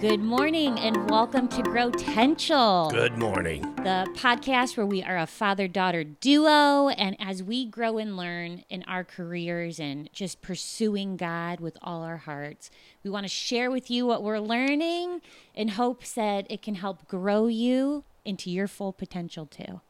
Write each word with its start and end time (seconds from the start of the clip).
Good 0.00 0.20
morning 0.20 0.78
and 0.78 1.08
welcome 1.10 1.48
to 1.48 1.62
Grow 1.62 1.90
Potential, 1.90 2.90
Good 2.92 3.16
morning. 3.16 3.62
the 3.76 4.06
podcast 4.14 4.76
where 4.76 4.84
we 4.84 5.02
are 5.02 5.16
a 5.16 5.26
father 5.26 5.66
daughter 5.68 6.04
duo. 6.04 6.88
And 6.90 7.16
as 7.18 7.42
we 7.42 7.64
grow 7.64 7.96
and 7.96 8.14
learn 8.16 8.62
in 8.68 8.82
our 8.84 9.04
careers 9.04 9.80
and 9.80 10.12
just 10.12 10.42
pursuing 10.42 11.16
God 11.16 11.60
with 11.60 11.78
all 11.80 12.02
our 12.02 12.18
hearts, 12.18 12.70
we 13.02 13.10
want 13.10 13.24
to 13.24 13.28
share 13.30 13.70
with 13.70 13.90
you 13.90 14.06
what 14.06 14.22
we're 14.22 14.38
learning 14.38 15.22
in 15.54 15.68
hopes 15.68 16.12
that 16.12 16.46
it 16.50 16.60
can 16.60 16.74
help 16.74 17.08
grow 17.08 17.46
you 17.46 18.04
into 18.24 18.50
your 18.50 18.68
full 18.68 18.92
potential 18.92 19.46
too. 19.46 19.80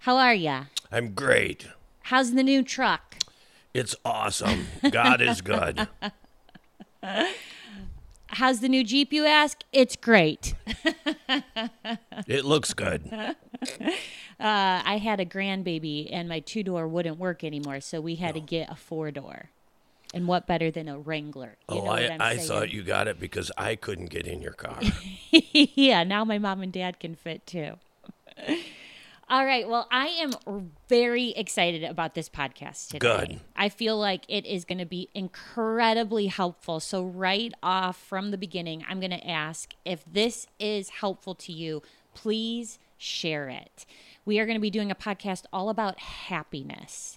How 0.00 0.16
are 0.16 0.34
ya? 0.34 0.64
I'm 0.90 1.12
great. 1.12 1.66
How's 2.04 2.32
the 2.32 2.42
new 2.42 2.62
truck? 2.62 3.16
It's 3.74 3.94
awesome. 4.04 4.68
God 4.90 5.20
is 5.20 5.42
good. 5.42 5.86
How's 8.32 8.60
the 8.60 8.68
new 8.68 8.84
Jeep, 8.84 9.12
you 9.12 9.26
ask? 9.26 9.62
It's 9.72 9.96
great. 9.96 10.54
It 12.26 12.44
looks 12.44 12.74
good. 12.74 13.10
Uh, 14.40 14.80
I 14.86 14.96
had 14.96 15.20
a 15.20 15.26
grandbaby 15.26 16.08
and 16.10 16.26
my 16.26 16.40
two 16.40 16.62
door 16.62 16.88
wouldn't 16.88 17.18
work 17.18 17.44
anymore, 17.44 17.80
so 17.80 18.00
we 18.00 18.14
had 18.14 18.32
to 18.36 18.40
get 18.40 18.70
a 18.70 18.74
four 18.74 19.10
door. 19.10 19.50
And 20.14 20.26
what 20.26 20.46
better 20.46 20.70
than 20.70 20.88
a 20.88 20.98
Wrangler? 20.98 21.58
You 21.70 21.80
Oh, 21.80 21.84
know 21.84 21.90
I, 21.90 22.16
I 22.18 22.36
thought 22.38 22.70
you 22.70 22.82
got 22.82 23.06
it 23.06 23.20
because 23.20 23.52
I 23.58 23.76
couldn't 23.76 24.06
get 24.08 24.26
in 24.26 24.40
your 24.40 24.54
car. 24.54 24.78
yeah, 25.30 26.04
now 26.04 26.24
my 26.24 26.38
mom 26.38 26.62
and 26.62 26.72
dad 26.72 26.98
can 27.00 27.14
fit 27.14 27.46
too. 27.46 27.74
All 29.30 29.46
right. 29.46 29.68
Well, 29.68 29.86
I 29.92 30.08
am 30.08 30.70
very 30.88 31.28
excited 31.30 31.84
about 31.84 32.14
this 32.14 32.28
podcast 32.28 32.88
today. 32.88 32.98
Good. 32.98 33.40
I 33.54 33.68
feel 33.68 33.96
like 33.96 34.24
it 34.26 34.44
is 34.44 34.64
going 34.64 34.78
to 34.78 34.84
be 34.84 35.08
incredibly 35.14 36.26
helpful. 36.26 36.80
So, 36.80 37.04
right 37.04 37.54
off 37.62 37.96
from 37.96 38.32
the 38.32 38.38
beginning, 38.38 38.84
I'm 38.88 38.98
going 38.98 39.12
to 39.12 39.24
ask 39.24 39.74
if 39.84 40.04
this 40.04 40.48
is 40.58 40.88
helpful 40.88 41.36
to 41.36 41.52
you, 41.52 41.80
please 42.12 42.80
share 42.98 43.48
it. 43.48 43.86
We 44.24 44.40
are 44.40 44.46
going 44.46 44.56
to 44.56 44.60
be 44.60 44.68
doing 44.68 44.90
a 44.90 44.96
podcast 44.96 45.44
all 45.52 45.68
about 45.68 46.00
happiness. 46.00 47.16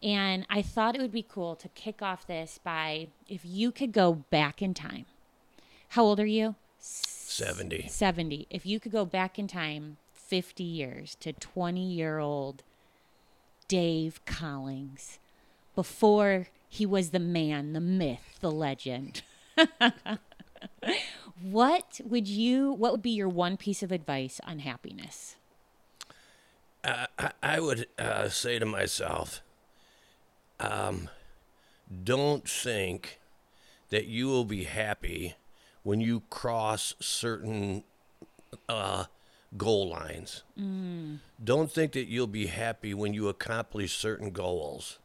And 0.00 0.46
I 0.48 0.62
thought 0.62 0.94
it 0.94 1.00
would 1.00 1.10
be 1.10 1.26
cool 1.28 1.56
to 1.56 1.68
kick 1.70 2.02
off 2.02 2.24
this 2.24 2.60
by 2.62 3.08
if 3.28 3.40
you 3.44 3.72
could 3.72 3.90
go 3.90 4.24
back 4.30 4.62
in 4.62 4.74
time. 4.74 5.06
How 5.88 6.04
old 6.04 6.20
are 6.20 6.26
you? 6.26 6.54
70. 6.78 7.88
70. 7.88 8.46
If 8.48 8.64
you 8.64 8.78
could 8.78 8.92
go 8.92 9.04
back 9.04 9.40
in 9.40 9.48
time 9.48 9.96
50 10.28 10.62
years 10.62 11.16
to 11.20 11.32
20 11.32 11.80
year 11.80 12.18
old 12.18 12.62
Dave 13.66 14.24
Collings 14.26 15.18
before 15.74 16.48
he 16.68 16.84
was 16.84 17.10
the 17.10 17.18
man, 17.18 17.72
the 17.72 17.80
myth, 17.80 18.38
the 18.40 18.50
legend. 18.50 19.22
what 21.42 22.00
would 22.04 22.28
you 22.28 22.72
what 22.72 22.92
would 22.92 23.02
be 23.02 23.10
your 23.10 23.28
one 23.28 23.56
piece 23.56 23.82
of 23.82 23.90
advice 23.90 24.40
on 24.46 24.60
happiness? 24.60 25.36
I, 26.84 27.06
I 27.42 27.60
would 27.60 27.86
uh, 27.98 28.28
say 28.28 28.58
to 28.58 28.66
myself, 28.66 29.42
um, 30.60 31.08
don't 32.04 32.48
think 32.48 33.18
that 33.90 34.06
you 34.06 34.28
will 34.28 34.44
be 34.44 34.64
happy 34.64 35.34
when 35.82 36.00
you 36.00 36.22
cross 36.30 36.94
certain 37.00 37.82
uh, 38.68 39.04
goal 39.56 39.88
lines. 39.88 40.42
Don't 41.42 41.70
think 41.70 41.92
that 41.92 42.06
you'll 42.08 42.26
be 42.26 42.46
happy 42.46 42.92
when 42.94 43.14
you 43.14 43.28
accomplish 43.28 43.96
certain 43.96 44.30
goals. 44.30 44.98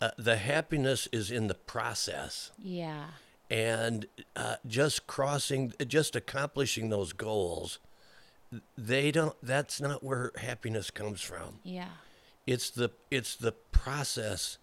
Uh, 0.00 0.10
the 0.18 0.36
happiness 0.36 1.08
is 1.12 1.30
in 1.30 1.46
the 1.46 1.54
process 1.54 2.50
Yeah. 2.58 3.06
and 3.48 4.06
uh, 4.34 4.56
just 4.66 5.06
crossing 5.06 5.72
just 5.86 6.16
accomplishing 6.16 6.88
those 6.90 7.12
goals 7.12 7.78
they 8.76 9.12
don't 9.12 9.36
that's 9.42 9.80
not 9.80 10.02
where 10.02 10.32
happiness 10.38 10.90
comes 10.90 11.20
from 11.20 11.60
Yeah. 11.62 11.88
it's 12.48 12.68
the 12.70 12.90
it's 13.12 13.36
the 13.36 13.52
process 13.52 14.58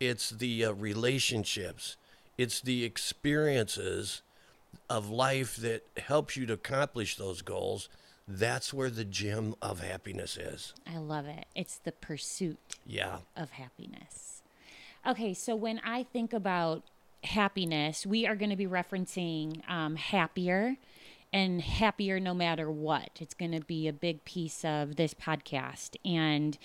it's 0.00 0.28
the 0.28 0.66
uh, 0.66 0.72
relationships 0.72 1.96
it's 2.36 2.60
the 2.60 2.84
experiences 2.84 4.20
of 4.90 5.08
life 5.08 5.56
that 5.56 5.86
helps 5.96 6.36
you 6.36 6.44
to 6.44 6.52
accomplish 6.52 7.16
those 7.16 7.40
goals 7.40 7.88
that's 8.26 8.72
where 8.72 8.90
the 8.90 9.04
gem 9.04 9.54
of 9.60 9.80
happiness 9.80 10.36
is 10.36 10.72
I 10.86 10.98
love 10.98 11.26
it. 11.26 11.46
It's 11.54 11.78
the 11.78 11.92
pursuit 11.92 12.58
yeah 12.86 13.18
of 13.36 13.50
happiness. 13.50 14.42
Okay, 15.06 15.34
so 15.34 15.54
when 15.54 15.80
I 15.84 16.04
think 16.04 16.32
about 16.32 16.82
happiness, 17.24 18.06
we 18.06 18.26
are 18.26 18.34
going 18.34 18.50
to 18.50 18.56
be 18.56 18.66
referencing 18.66 19.68
um, 19.68 19.96
happier 19.96 20.76
and 21.32 21.60
happier 21.60 22.20
no 22.20 22.32
matter 22.32 22.70
what. 22.70 23.10
It's 23.20 23.34
going 23.34 23.52
to 23.52 23.60
be 23.60 23.88
a 23.88 23.92
big 23.92 24.24
piece 24.24 24.64
of 24.64 24.96
this 24.96 25.12
podcast. 25.14 25.96
And 26.04 26.56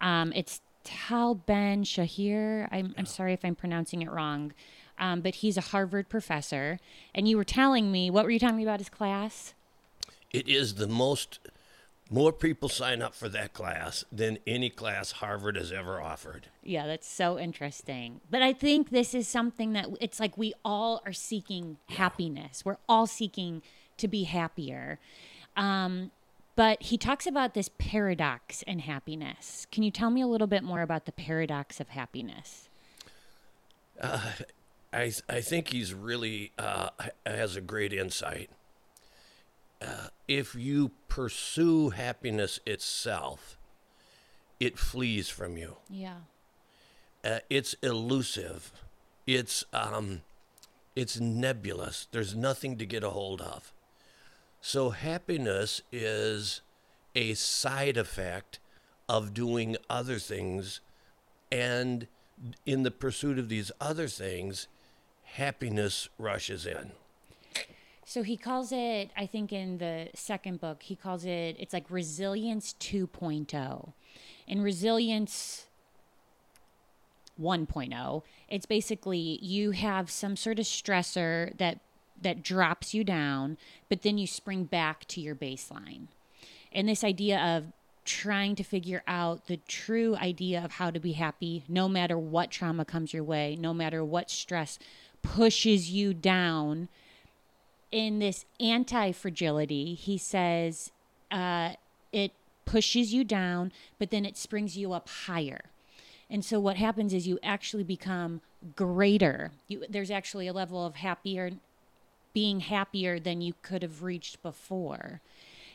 um, 0.00 0.32
it's 0.34 0.60
Tal 0.82 1.34
Ben 1.34 1.84
Shahar. 1.84 2.68
I'm, 2.72 2.94
I'm 2.96 3.06
sorry 3.06 3.32
if 3.32 3.44
I'm 3.44 3.54
pronouncing 3.54 4.02
it 4.02 4.10
wrong, 4.10 4.52
um, 4.98 5.20
but 5.20 5.36
he's 5.36 5.56
a 5.56 5.62
Harvard 5.62 6.08
professor. 6.08 6.78
And 7.14 7.28
you 7.28 7.36
were 7.36 7.44
telling 7.44 7.92
me, 7.92 8.10
what 8.10 8.24
were 8.24 8.30
you 8.30 8.38
telling 8.38 8.56
me 8.56 8.62
about 8.62 8.80
his 8.80 8.88
class? 8.88 9.54
It 10.34 10.48
is 10.48 10.74
the 10.74 10.88
most 10.88 11.38
more 12.10 12.32
people 12.32 12.68
sign 12.68 13.00
up 13.00 13.14
for 13.14 13.28
that 13.30 13.54
class 13.54 14.04
than 14.12 14.38
any 14.46 14.68
class 14.68 15.12
harvard 15.12 15.56
has 15.56 15.72
ever 15.72 16.00
offered 16.00 16.48
Yeah, 16.62 16.86
that's 16.86 17.08
so 17.08 17.38
interesting. 17.38 18.20
But 18.30 18.42
I 18.42 18.52
think 18.52 18.90
this 18.90 19.14
is 19.14 19.28
something 19.28 19.72
that 19.74 19.88
it's 20.00 20.18
like 20.18 20.36
we 20.36 20.54
all 20.64 21.02
are 21.06 21.12
seeking 21.12 21.78
happiness. 21.90 22.64
We're 22.64 22.78
all 22.88 23.06
seeking 23.06 23.62
to 23.98 24.08
be 24.08 24.24
happier. 24.24 24.98
Um, 25.56 26.10
but 26.56 26.82
he 26.82 26.96
talks 26.96 27.26
about 27.26 27.54
this 27.54 27.68
paradox 27.78 28.62
in 28.62 28.80
happiness. 28.80 29.66
Can 29.72 29.82
you 29.82 29.90
tell 29.90 30.10
me 30.10 30.20
a 30.20 30.26
little 30.26 30.46
bit 30.46 30.62
more 30.62 30.82
about 30.82 31.04
the 31.04 31.12
paradox 31.12 31.80
of 31.80 31.88
happiness? 31.88 32.68
I 34.02 35.12
I 35.28 35.40
think 35.40 35.68
he's 35.68 35.92
really 35.92 36.52
uh, 36.58 36.90
has 37.26 37.56
a 37.56 37.60
great 37.60 37.92
insight. 37.92 38.50
Uh, 39.84 40.08
if 40.26 40.54
you 40.54 40.92
pursue 41.08 41.90
happiness 41.90 42.58
itself, 42.64 43.58
it 44.58 44.78
flees 44.78 45.28
from 45.28 45.56
you. 45.56 45.76
Yeah. 45.90 46.18
Uh, 47.22 47.40
it's 47.50 47.74
elusive. 47.82 48.72
It's 49.26 49.64
um, 49.72 50.22
it's 50.94 51.18
nebulous. 51.18 52.06
There's 52.10 52.34
nothing 52.34 52.78
to 52.78 52.86
get 52.86 53.02
a 53.02 53.10
hold 53.10 53.40
of. 53.40 53.72
So 54.60 54.90
happiness 54.90 55.82
is 55.92 56.60
a 57.14 57.34
side 57.34 57.96
effect 57.96 58.58
of 59.08 59.34
doing 59.34 59.76
other 59.90 60.18
things, 60.18 60.80
and 61.52 62.06
in 62.64 62.82
the 62.82 62.90
pursuit 62.90 63.38
of 63.38 63.48
these 63.48 63.70
other 63.80 64.08
things, 64.08 64.68
happiness 65.22 66.08
rushes 66.18 66.64
in. 66.66 66.92
So 68.04 68.22
he 68.22 68.36
calls 68.36 68.70
it, 68.70 69.10
I 69.16 69.26
think 69.26 69.52
in 69.52 69.78
the 69.78 70.08
second 70.14 70.60
book, 70.60 70.82
he 70.82 70.94
calls 70.94 71.24
it, 71.24 71.56
it's 71.58 71.72
like 71.72 71.90
resilience 71.90 72.74
2.0. 72.78 73.92
And 74.46 74.62
resilience 74.62 75.66
1.0, 77.40 78.22
it's 78.48 78.66
basically 78.66 79.38
you 79.42 79.70
have 79.70 80.10
some 80.10 80.36
sort 80.36 80.58
of 80.58 80.66
stressor 80.66 81.56
that 81.58 81.80
that 82.20 82.42
drops 82.42 82.94
you 82.94 83.04
down, 83.04 83.58
but 83.88 84.02
then 84.02 84.18
you 84.18 84.26
spring 84.26 84.64
back 84.64 85.04
to 85.06 85.20
your 85.20 85.34
baseline. 85.34 86.06
And 86.72 86.88
this 86.88 87.04
idea 87.04 87.38
of 87.38 87.72
trying 88.04 88.54
to 88.54 88.62
figure 88.62 89.02
out 89.06 89.46
the 89.46 89.56
true 89.68 90.14
idea 90.16 90.62
of 90.64 90.72
how 90.72 90.90
to 90.90 91.00
be 91.00 91.12
happy 91.12 91.64
no 91.68 91.88
matter 91.88 92.18
what 92.18 92.50
trauma 92.50 92.84
comes 92.84 93.12
your 93.12 93.24
way, 93.24 93.56
no 93.58 93.74
matter 93.74 94.04
what 94.04 94.30
stress 94.30 94.78
pushes 95.22 95.90
you 95.90 96.14
down 96.14 96.88
in 97.94 98.18
this 98.18 98.44
anti 98.58 99.12
fragility, 99.12 99.94
he 99.94 100.18
says 100.18 100.90
uh, 101.30 101.74
it 102.12 102.32
pushes 102.64 103.14
you 103.14 103.22
down, 103.22 103.70
but 104.00 104.10
then 104.10 104.26
it 104.26 104.36
springs 104.36 104.76
you 104.76 104.92
up 104.92 105.08
higher. 105.08 105.66
And 106.28 106.44
so 106.44 106.58
what 106.58 106.76
happens 106.76 107.14
is 107.14 107.28
you 107.28 107.38
actually 107.40 107.84
become 107.84 108.40
greater. 108.74 109.52
You, 109.68 109.84
there's 109.88 110.10
actually 110.10 110.48
a 110.48 110.52
level 110.52 110.84
of 110.84 110.96
happier, 110.96 111.52
being 112.32 112.60
happier 112.60 113.20
than 113.20 113.40
you 113.40 113.54
could 113.62 113.82
have 113.82 114.02
reached 114.02 114.42
before. 114.42 115.20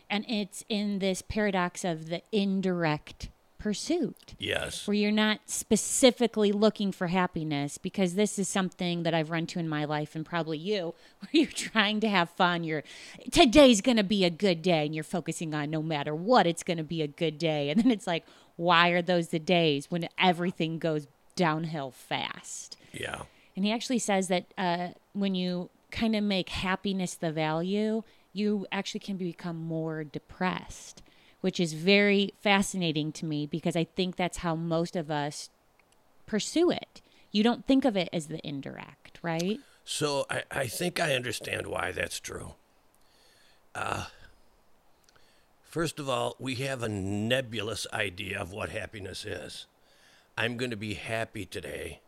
And 0.10 0.25
it's 0.27 0.66
in 0.68 1.00
this 1.00 1.21
paradox 1.21 1.86
of 1.86 2.10
the 2.10 2.21
indirect 2.33 3.30
pursuit 3.60 4.34
Yes. 4.40 4.88
where 4.88 4.96
you're 4.96 5.12
not 5.12 5.42
specifically 5.46 6.52
looking 6.52 6.92
for 6.92 7.08
happiness 7.08 7.78
because 7.78 8.16
this 8.16 8.40
is 8.40 8.48
something 8.50 9.04
that 9.04 9.14
I've 9.14 9.30
run 9.30 9.46
to 9.48 9.60
in 9.60 9.70
my 9.70 9.86
life 9.86 10.16
and 10.16 10.26
probably 10.26 10.58
you 10.58 10.96
where 11.20 11.30
you're 11.32 11.48
trying 11.52 12.00
to 12.00 12.10
have 12.10 12.30
fun 12.32 12.64
you're 12.64 12.84
today's 13.32 13.82
going 13.82 13.98
to 13.98 14.04
be 14.04 14.26
a 14.26 14.30
good 14.30 14.62
day 14.62 14.86
and 14.86 14.96
you're 14.96 15.04
focusing 15.04 15.54
on 15.54 15.70
no 15.70 15.82
matter 15.84 16.16
what 16.16 16.48
it's 16.48 16.64
going 16.64 16.78
to 16.78 16.84
be 16.84 17.02
a 17.02 17.08
good 17.08 17.38
day 17.38 17.70
and 17.70 17.80
then 17.84 17.92
it's 17.92 18.08
like 18.08 18.26
why 18.56 18.90
are 18.90 19.02
those 19.02 19.28
the 19.30 19.40
days 19.40 19.92
when 19.92 20.08
everything 20.18 20.80
goes 20.80 21.08
downhill 21.36 21.92
fast 21.92 22.78
Yeah. 22.94 23.22
and 23.56 23.66
he 23.66 23.72
actually 23.72 24.00
says 24.00 24.28
that 24.30 24.46
uh, 24.58 24.90
when 25.14 25.36
you 25.36 25.70
kind 25.92 26.16
of 26.16 26.24
make 26.24 26.50
happiness 26.50 27.16
the 27.16 27.32
value, 27.32 28.04
you 28.32 28.68
actually 28.72 29.00
can 29.00 29.18
become 29.18 29.58
more 29.58 30.04
depressed, 30.04 31.02
which 31.42 31.60
is 31.60 31.74
very 31.74 32.34
fascinating 32.42 33.12
to 33.14 33.26
me 33.26 33.46
because 33.46 33.76
I 33.76 33.84
think 33.84 34.16
that's 34.16 34.40
how 34.40 34.56
most 34.56 34.96
of 34.96 35.10
us 35.10 35.50
pursue 36.26 36.70
it. 36.70 37.02
You 37.32 37.44
don't 37.44 37.66
think 37.66 37.86
of 37.86 37.96
it 37.96 38.10
as 38.12 38.28
the 38.28 38.46
indirect, 38.48 39.20
right? 39.22 39.60
So 39.86 40.26
I, 40.30 40.44
I 40.52 40.68
think 40.68 41.00
I 41.00 41.16
understand 41.16 41.68
why 41.68 41.92
that's 41.92 42.20
true. 42.20 42.54
Uh, 43.74 44.06
first 45.64 46.00
of 46.00 46.10
all, 46.10 46.36
we 46.40 46.56
have 46.56 46.84
a 46.84 46.90
nebulous 46.90 47.88
idea 47.94 48.40
of 48.40 48.52
what 48.52 48.70
happiness 48.70 49.26
is. 49.26 49.68
I'm 50.38 50.58
going 50.58 50.72
to 50.72 50.78
be 50.78 50.96
happy 50.96 51.46
today. 51.46 52.02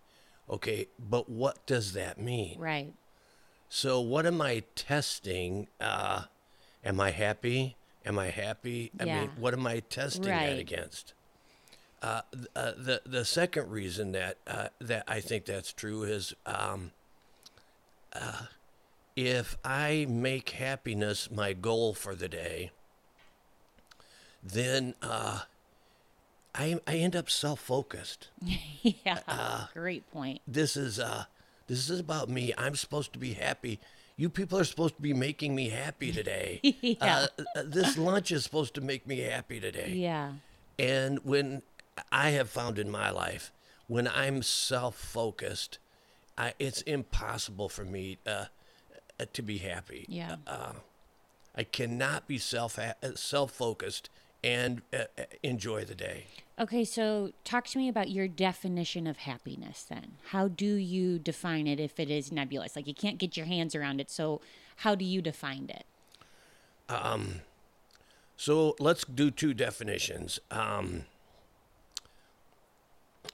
Okay, 0.49 0.87
but 0.99 1.29
what 1.29 1.65
does 1.65 1.93
that 1.93 2.19
mean? 2.19 2.59
Right. 2.59 2.93
So 3.69 4.01
what 4.01 4.25
am 4.25 4.41
I 4.41 4.63
testing? 4.75 5.67
Uh, 5.79 6.23
am 6.83 6.99
I 6.99 7.11
happy? 7.11 7.77
Am 8.05 8.17
I 8.17 8.29
happy? 8.29 8.91
I 8.99 9.05
Yeah. 9.05 9.21
mean, 9.21 9.31
what 9.35 9.53
am 9.53 9.65
I 9.67 9.79
testing 9.81 10.23
that 10.23 10.57
against? 10.59 11.13
Uh, 12.01 12.21
uh, 12.55 12.71
the 12.77 13.01
the 13.05 13.23
second 13.25 13.69
reason 13.69 14.11
that 14.13 14.37
uh, 14.47 14.69
that 14.79 15.03
I 15.07 15.19
think 15.21 15.45
that's 15.45 15.71
true 15.71 16.03
is 16.03 16.33
um, 16.47 16.91
uh, 18.13 18.45
if 19.15 19.57
I 19.63 20.07
make 20.09 20.49
happiness 20.51 21.29
my 21.29 21.53
goal 21.53 21.93
for 21.93 22.15
the 22.15 22.27
day, 22.27 22.71
then 24.43 24.95
uh, 25.01 25.41
I 26.55 26.79
I 26.87 26.95
end 26.97 27.15
up 27.15 27.29
self 27.29 27.59
focused 27.59 28.29
yeah. 28.81 29.65
Great 29.73 30.09
point. 30.11 30.41
this 30.47 30.75
is 30.75 30.99
uh 30.99 31.25
this 31.67 31.89
is 31.89 31.99
about 31.99 32.29
me. 32.29 32.53
I'm 32.57 32.75
supposed 32.75 33.13
to 33.13 33.19
be 33.19 33.33
happy. 33.33 33.79
You 34.17 34.29
people 34.29 34.59
are 34.59 34.63
supposed 34.63 34.95
to 34.97 35.01
be 35.01 35.13
making 35.13 35.55
me 35.55 35.69
happy 35.69 36.11
today. 36.11 36.59
Yeah. 36.81 37.27
uh, 37.37 37.43
uh, 37.55 37.63
this 37.65 37.97
lunch 37.97 38.31
is 38.31 38.43
supposed 38.43 38.73
to 38.75 38.81
make 38.81 39.07
me 39.07 39.19
happy 39.19 39.59
today. 39.59 39.93
Yeah. 39.95 40.33
And 40.77 41.19
when 41.23 41.61
I 42.11 42.31
have 42.31 42.49
found 42.49 42.77
in 42.79 42.89
my 42.89 43.09
life, 43.09 43.51
when 43.87 44.07
I'm 44.07 44.41
self-focused, 44.41 45.79
it's 46.59 46.81
impossible 46.81 47.69
for 47.69 47.85
me 47.85 48.17
uh, 48.25 48.45
uh, 49.19 49.25
to 49.33 49.41
be 49.41 49.59
happy. 49.59 50.05
Yeah. 50.07 50.37
I 51.55 51.63
cannot 51.63 52.27
be 52.27 52.37
self 52.37 52.79
uh, 52.79 52.93
self-focused 53.15 54.09
and 54.43 54.81
uh, 54.93 55.03
uh, 55.17 55.23
enjoy 55.43 55.85
the 55.85 55.95
day. 55.95 56.25
Okay, 56.59 56.83
so 56.83 57.31
talk 57.43 57.65
to 57.67 57.77
me 57.77 57.87
about 57.87 58.09
your 58.09 58.27
definition 58.27 59.07
of 59.07 59.17
happiness 59.17 59.83
then. 59.83 60.13
How 60.29 60.47
do 60.47 60.75
you 60.75 61.19
define 61.19 61.67
it 61.67 61.79
if 61.79 61.99
it 61.99 62.09
is 62.09 62.31
nebulous? 62.31 62.75
Like 62.75 62.87
you 62.87 62.93
can't 62.93 63.17
get 63.17 63.35
your 63.37 63.45
hands 63.45 63.75
around 63.75 63.99
it, 63.99 64.11
so 64.11 64.41
how 64.77 64.95
do 64.95 65.05
you 65.05 65.21
define 65.21 65.69
it? 65.69 65.85
Um, 66.89 67.41
So 68.35 68.75
let's 68.79 69.05
do 69.05 69.29
two 69.29 69.53
definitions. 69.53 70.39
Um, 70.49 71.05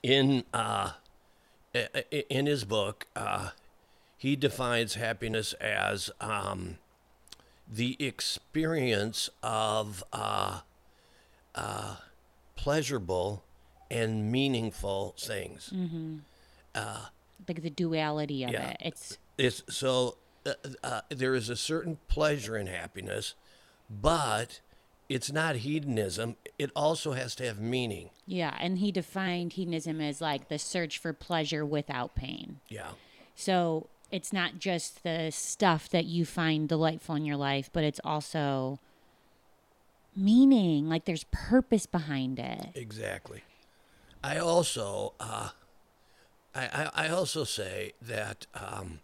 in 0.03 0.43
uh, 0.53 0.91
in 2.29 2.45
his 2.45 2.65
book, 2.65 3.07
uh, 3.15 3.51
he 4.17 4.35
defines 4.35 4.95
happiness 4.95 5.53
as 5.53 6.09
um, 6.19 6.77
the 7.71 7.95
experience 7.99 9.29
of 9.41 10.03
uh, 10.11 10.61
uh, 11.57 11.95
pleasurable 12.55 13.43
and 13.91 14.31
meaningful 14.31 15.15
things. 15.17 15.73
Like 17.47 17.61
the 17.61 17.69
duality 17.69 18.43
of 18.43 18.51
Yeah. 18.51 18.69
it. 18.71 18.77
It's 18.81 19.17
It's 19.37 19.63
so 19.69 20.17
uh, 20.45 20.53
uh, 20.83 21.01
there 21.09 21.35
is 21.35 21.49
a 21.49 21.55
certain 21.55 21.97
pleasure 22.07 22.57
in 22.57 22.67
happiness, 22.67 23.35
but 23.89 24.61
it's 25.09 25.31
not 25.31 25.57
hedonism. 25.57 26.35
It 26.57 26.71
also 26.75 27.11
has 27.13 27.35
to 27.35 27.45
have 27.45 27.59
meaning. 27.59 28.09
yeah, 28.25 28.57
and 28.59 28.79
he 28.79 28.91
defined 28.91 29.53
hedonism 29.53 30.01
as 30.01 30.19
like 30.21 30.47
the 30.49 30.57
search 30.59 30.97
for 30.97 31.13
pleasure 31.13 31.65
without 31.65 32.15
pain. 32.15 32.59
Yeah. 32.69 32.91
So 33.35 33.87
it's 34.11 34.33
not 34.33 34.57
just 34.59 35.03
the 35.03 35.29
stuff 35.31 35.87
that 35.89 36.05
you 36.05 36.25
find 36.25 36.67
delightful 36.67 37.15
in 37.15 37.25
your 37.25 37.37
life, 37.37 37.69
but 37.71 37.83
it's 37.83 37.99
also 38.03 38.79
meaning. 40.17 40.89
Like 40.89 41.05
there's 41.05 41.25
purpose 41.31 41.85
behind 41.85 42.39
it. 42.39 42.69
Exactly. 42.75 43.43
I 44.23 44.37
also, 44.39 45.13
uh, 45.19 45.49
I, 46.55 46.65
I, 46.95 47.05
I 47.05 47.09
also 47.09 47.43
say 47.43 47.93
that 48.01 48.47
um, 48.55 48.99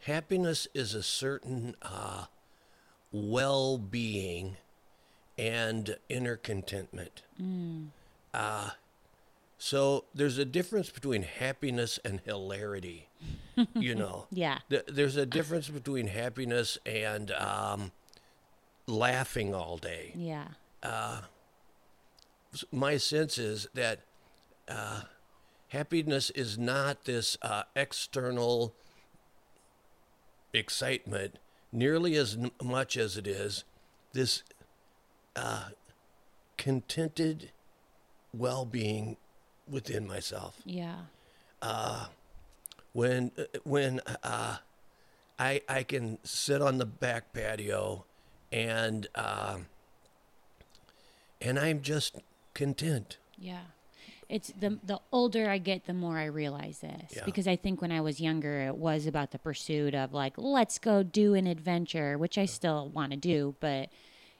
happiness 0.00 0.66
is 0.74 0.94
a 0.94 1.02
certain 1.02 1.76
uh, 1.82 2.24
well-being 3.12 4.56
and 5.38 5.96
inner 6.08 6.36
contentment. 6.36 7.22
Uh, 8.34 8.70
so 9.58 10.04
there's 10.14 10.38
a 10.38 10.44
difference 10.44 10.90
between 10.90 11.22
happiness 11.22 11.98
and 12.04 12.20
hilarity. 12.24 13.08
you 13.74 13.94
know. 14.02 14.26
Yeah. 14.30 14.58
Th- 14.70 14.84
There's 14.88 15.16
a 15.16 15.26
difference 15.26 15.68
between 15.68 16.06
happiness 16.08 16.78
and 16.86 17.30
um, 17.32 17.92
laughing 18.92 19.54
all 19.54 19.76
day 19.78 20.12
Yeah. 20.14 20.48
my 22.70 22.96
sense 22.98 23.38
is 23.38 23.66
that 23.74 24.00
uh, 24.68 25.02
happiness 25.68 26.30
is 26.30 26.58
not 26.58 27.04
this 27.04 27.36
uh, 27.42 27.62
external 27.74 28.74
excitement 30.52 31.36
nearly 31.72 32.14
as 32.16 32.36
much 32.62 32.96
as 32.96 33.16
it 33.16 33.26
is 33.26 33.64
this 34.12 34.42
uh, 35.34 35.68
contented 36.58 37.50
well-being 38.34 39.16
within 39.68 40.06
myself 40.06 40.60
Yeah. 40.66 41.04
when 42.92 43.32
uh, 43.38 43.44
when 43.64 44.00
uh, 44.22 44.58
I 45.38 45.62
I 45.68 45.82
can 45.84 46.18
sit 46.24 46.60
on 46.60 46.76
the 46.76 46.84
back 46.84 47.32
patio 47.32 48.04
and 48.52 49.08
um 49.14 49.66
and 51.40 51.58
I'm 51.58 51.80
just 51.82 52.16
content. 52.54 53.16
Yeah. 53.38 53.62
It's 54.28 54.52
the 54.58 54.78
the 54.84 55.00
older 55.10 55.50
I 55.50 55.58
get, 55.58 55.86
the 55.86 55.92
more 55.94 56.18
I 56.18 56.26
realize 56.26 56.78
this. 56.80 57.12
Yeah. 57.16 57.24
Because 57.24 57.46
I 57.48 57.56
think 57.56 57.82
when 57.82 57.90
I 57.92 58.00
was 58.00 58.20
younger, 58.20 58.60
it 58.62 58.76
was 58.76 59.06
about 59.06 59.30
the 59.32 59.38
pursuit 59.38 59.94
of 59.94 60.12
like, 60.12 60.34
let's 60.36 60.78
go 60.78 61.02
do 61.02 61.34
an 61.34 61.46
adventure, 61.46 62.16
which 62.16 62.38
I 62.38 62.44
still 62.46 62.88
want 62.88 63.10
to 63.12 63.16
do, 63.18 63.56
but 63.60 63.88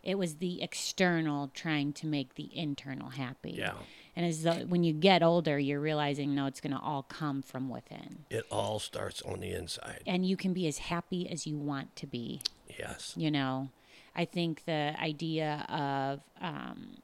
it 0.03 0.17
was 0.19 0.37
the 0.37 0.63
external 0.63 1.51
trying 1.55 1.93
to 1.95 2.07
make 2.07 2.35
the 2.35 2.51
internal 2.57 3.11
happy. 3.11 3.53
Yeah. 3.59 3.75
And 4.17 4.27
as 4.27 4.43
the, 4.43 4.55
when 4.69 4.83
you 4.85 4.93
get 4.93 5.23
older, 5.23 5.59
you're 5.59 5.81
realizing 5.81 6.35
no, 6.35 6.47
it's 6.47 6.61
going 6.61 6.73
to 6.73 6.79
all 6.81 7.03
come 7.05 7.41
from 7.41 7.69
within, 7.71 8.25
It 8.31 8.45
all 8.51 8.79
starts 8.79 9.23
on 9.23 9.41
the 9.41 9.53
inside. 9.53 10.03
and 10.07 10.27
you 10.27 10.37
can 10.37 10.53
be 10.53 10.67
as 10.67 10.79
happy 10.79 11.29
as 11.31 11.47
you 11.47 11.57
want 11.57 11.95
to 11.97 12.07
be 12.07 12.41
Yes. 12.79 13.15
you 13.17 13.31
know 13.31 13.69
i 14.17 14.25
think 14.25 14.65
the 14.65 14.95
idea 15.01 15.65
of 15.69 16.21
um 16.41 16.97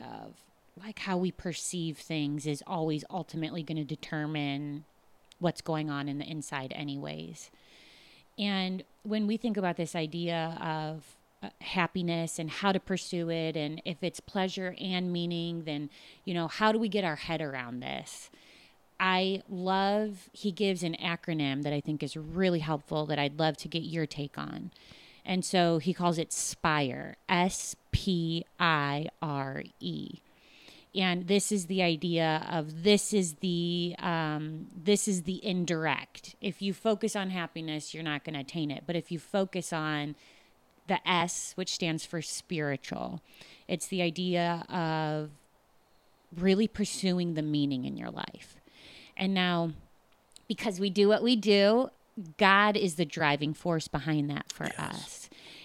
of 0.00 0.34
like 0.84 1.00
how 1.00 1.16
we 1.16 1.32
perceive 1.32 1.98
things 1.98 2.46
is 2.46 2.62
always 2.66 3.04
ultimately 3.10 3.62
going 3.62 3.76
to 3.76 3.84
determine 3.84 4.84
what's 5.40 5.60
going 5.60 5.90
on 5.90 6.08
in 6.08 6.18
the 6.18 6.24
inside 6.24 6.72
anyways 6.74 7.50
and 8.38 8.84
when 9.02 9.26
we 9.26 9.36
think 9.36 9.56
about 9.56 9.76
this 9.76 9.96
idea 9.96 10.56
of 10.60 11.16
uh, 11.42 11.48
happiness 11.60 12.38
and 12.38 12.50
how 12.50 12.72
to 12.72 12.80
pursue 12.80 13.30
it 13.30 13.56
and 13.56 13.80
if 13.84 14.02
it's 14.02 14.20
pleasure 14.20 14.74
and 14.80 15.12
meaning 15.12 15.62
then 15.64 15.88
you 16.24 16.34
know 16.34 16.48
how 16.48 16.72
do 16.72 16.78
we 16.78 16.88
get 16.88 17.04
our 17.04 17.16
head 17.16 17.40
around 17.40 17.80
this 17.80 18.30
I 19.00 19.42
love, 19.48 20.28
he 20.32 20.50
gives 20.50 20.82
an 20.82 20.96
acronym 21.00 21.62
that 21.62 21.72
I 21.72 21.80
think 21.80 22.02
is 22.02 22.16
really 22.16 22.58
helpful 22.58 23.06
that 23.06 23.18
I'd 23.18 23.38
love 23.38 23.56
to 23.58 23.68
get 23.68 23.82
your 23.82 24.06
take 24.06 24.36
on. 24.36 24.70
And 25.28 25.44
so 25.44 25.76
he 25.78 25.92
calls 25.92 26.16
it 26.16 26.32
SPIRE, 26.32 27.16
S 27.28 27.76
P 27.92 28.46
I 28.58 29.08
R 29.20 29.62
E. 29.78 30.22
And 30.94 31.28
this 31.28 31.52
is 31.52 31.66
the 31.66 31.82
idea 31.82 32.46
of 32.50 32.82
this 32.82 33.12
is 33.12 33.34
the 33.34 33.94
um, 33.98 34.68
this 34.74 35.06
is 35.06 35.24
the 35.24 35.44
indirect. 35.44 36.34
If 36.40 36.62
you 36.62 36.72
focus 36.72 37.14
on 37.14 37.28
happiness, 37.28 37.92
you're 37.92 38.02
not 38.02 38.24
going 38.24 38.34
to 38.34 38.40
attain 38.40 38.70
it. 38.70 38.84
But 38.86 38.96
if 38.96 39.12
you 39.12 39.18
focus 39.18 39.70
on 39.70 40.16
the 40.86 41.06
S, 41.06 41.52
which 41.56 41.74
stands 41.74 42.06
for 42.06 42.22
spiritual, 42.22 43.20
it's 43.68 43.86
the 43.86 44.00
idea 44.00 44.64
of 44.70 45.30
really 46.34 46.66
pursuing 46.66 47.34
the 47.34 47.42
meaning 47.42 47.84
in 47.84 47.98
your 47.98 48.10
life. 48.10 48.56
And 49.14 49.34
now, 49.34 49.72
because 50.48 50.80
we 50.80 50.88
do 50.88 51.06
what 51.06 51.22
we 51.22 51.36
do, 51.36 51.90
God 52.38 52.76
is 52.76 52.94
the 52.94 53.04
driving 53.04 53.52
force 53.54 53.88
behind 53.88 54.30
that 54.30 54.52
for 54.52 54.70
us. 54.78 55.17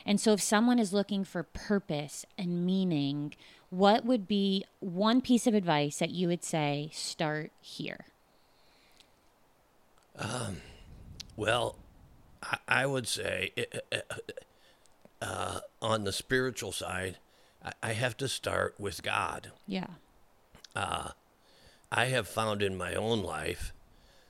And 0.06 0.20
so, 0.20 0.34
if 0.34 0.42
someone 0.42 0.80
is 0.80 0.94
looking 0.94 1.24
for 1.24 1.44
purpose 1.44 2.26
and 2.38 2.66
meaning, 2.66 3.34
what 3.70 4.06
would 4.06 4.28
be 4.28 4.66
one 4.80 5.22
piece 5.22 5.48
of 5.48 5.54
advice 5.54 6.00
that 6.00 6.12
you 6.12 6.28
would 6.28 6.44
say, 6.44 6.90
start 6.94 7.52
here? 7.62 8.06
Well, 11.36 11.78
I, 12.42 12.58
I 12.68 12.86
would 12.86 13.08
say 13.08 13.52
uh, 13.92 13.98
uh, 15.22 15.60
on 15.82 16.04
the 16.04 16.12
spiritual 16.12 16.72
side, 16.72 17.18
I, 17.64 17.72
I 17.82 17.94
have 17.94 18.18
to 18.18 18.28
start 18.28 18.76
with 18.78 19.02
God. 19.02 19.52
Yeah. 19.68 19.88
I 21.96 22.06
have 22.06 22.28
found 22.28 22.64
in 22.64 22.76
my 22.76 22.96
own 22.96 23.22
life 23.22 23.72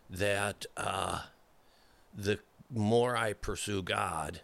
that 0.10 0.66
uh, 0.76 1.22
the 2.14 2.40
more 2.70 3.16
I 3.16 3.34
pursue 3.34 3.82
God, 3.82 4.42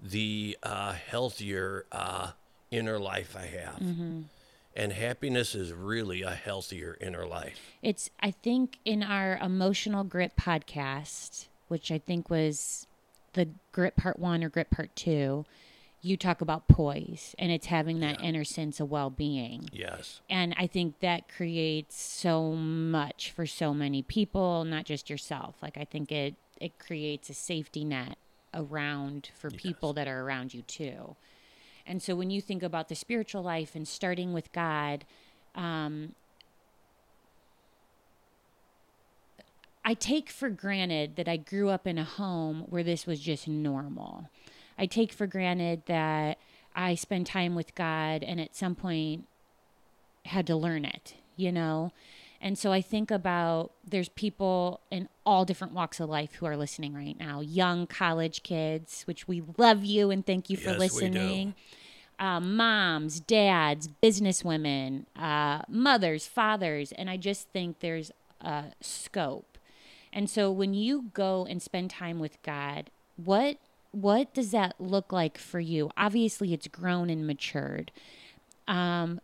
the 0.00 0.56
uh, 0.62 0.92
healthier 0.92 1.86
uh, 1.92 2.32
inner 2.70 2.98
life 2.98 3.36
I 3.36 3.46
have. 3.46 3.82
And 4.78 4.92
happiness 4.92 5.54
is 5.54 5.72
really 5.72 6.20
a 6.20 6.34
healthier 6.34 6.98
inner 7.00 7.26
life. 7.26 7.72
It's, 7.82 8.10
I 8.20 8.30
think, 8.30 8.78
in 8.84 9.02
our 9.02 9.38
emotional 9.38 10.04
grit 10.04 10.36
podcast, 10.36 11.46
which 11.68 11.90
I 11.90 11.98
think 11.98 12.28
was 12.28 12.86
the 13.32 13.48
grit 13.72 13.96
part 13.96 14.18
one 14.18 14.44
or 14.44 14.50
grit 14.50 14.70
part 14.70 14.94
two, 14.94 15.46
you 16.02 16.16
talk 16.16 16.40
about 16.40 16.68
poise 16.68 17.34
and 17.38 17.50
it's 17.50 17.66
having 17.66 18.00
that 18.00 18.22
inner 18.22 18.44
sense 18.44 18.80
of 18.80 18.90
well 18.90 19.10
being. 19.10 19.68
Yes. 19.72 20.20
And 20.28 20.54
I 20.58 20.66
think 20.66 21.00
that 21.00 21.28
creates 21.28 22.00
so 22.00 22.52
much 22.52 23.30
for 23.30 23.46
so 23.46 23.72
many 23.72 24.02
people, 24.02 24.64
not 24.64 24.84
just 24.84 25.10
yourself. 25.10 25.56
Like 25.62 25.76
I 25.76 25.84
think 25.84 26.12
it 26.12 26.34
it 26.60 26.78
creates 26.78 27.28
a 27.28 27.34
safety 27.34 27.84
net 27.84 28.16
around 28.56 29.30
for 29.38 29.50
people 29.50 29.92
that 29.92 30.08
are 30.08 30.22
around 30.22 30.54
you 30.54 30.62
too. 30.62 31.14
And 31.86 32.02
so 32.02 32.16
when 32.16 32.30
you 32.30 32.40
think 32.40 32.62
about 32.62 32.88
the 32.88 32.94
spiritual 32.94 33.42
life 33.42 33.76
and 33.76 33.86
starting 33.86 34.32
with 34.32 34.50
God, 34.52 35.04
um, 35.54 36.14
I 39.84 39.94
take 39.94 40.30
for 40.30 40.50
granted 40.50 41.14
that 41.14 41.28
I 41.28 41.36
grew 41.36 41.68
up 41.68 41.86
in 41.86 41.96
a 41.96 42.04
home 42.04 42.64
where 42.68 42.82
this 42.82 43.06
was 43.06 43.20
just 43.20 43.46
normal. 43.46 44.28
I 44.76 44.86
take 44.86 45.12
for 45.12 45.28
granted 45.28 45.82
that 45.86 46.38
I 46.74 46.96
spend 46.96 47.26
time 47.26 47.54
with 47.54 47.74
God 47.76 48.24
and 48.24 48.40
at 48.40 48.56
some 48.56 48.74
point 48.74 49.26
had 50.24 50.46
to 50.48 50.56
learn 50.56 50.84
it, 50.84 51.14
you 51.36 51.52
know? 51.52 51.92
And 52.46 52.56
so 52.56 52.70
I 52.70 52.80
think 52.80 53.10
about 53.10 53.72
there's 53.84 54.08
people 54.08 54.80
in 54.88 55.08
all 55.24 55.44
different 55.44 55.72
walks 55.72 55.98
of 55.98 56.08
life 56.08 56.34
who 56.34 56.46
are 56.46 56.56
listening 56.56 56.94
right 56.94 57.18
now. 57.18 57.40
Young 57.40 57.88
college 57.88 58.44
kids, 58.44 59.02
which 59.02 59.26
we 59.26 59.42
love 59.58 59.84
you 59.84 60.12
and 60.12 60.24
thank 60.24 60.48
you 60.48 60.56
for 60.56 60.70
Yes, 60.70 60.78
we 60.78 60.86
do. 60.86 60.94
listening. 60.94 61.54
Uh, 62.20 62.38
moms, 62.38 63.18
dads, 63.18 63.88
businesswomen, 64.00 65.06
uh, 65.16 65.62
mothers, 65.68 66.28
fathers, 66.28 66.92
and 66.92 67.10
I 67.10 67.16
just 67.16 67.48
think 67.48 67.80
there's 67.80 68.12
a 68.40 68.66
scope. 68.80 69.58
And 70.12 70.30
so 70.30 70.52
when 70.52 70.72
you 70.72 71.06
go 71.14 71.46
and 71.50 71.60
spend 71.60 71.90
time 71.90 72.20
with 72.20 72.40
God, 72.44 72.90
what 73.16 73.56
what 73.90 74.32
does 74.32 74.52
that 74.52 74.76
look 74.78 75.12
like 75.12 75.36
for 75.36 75.58
you? 75.58 75.90
Obviously, 75.96 76.52
it's 76.54 76.68
grown 76.68 77.10
and 77.10 77.26
matured. 77.26 77.90
Um, 78.68 79.20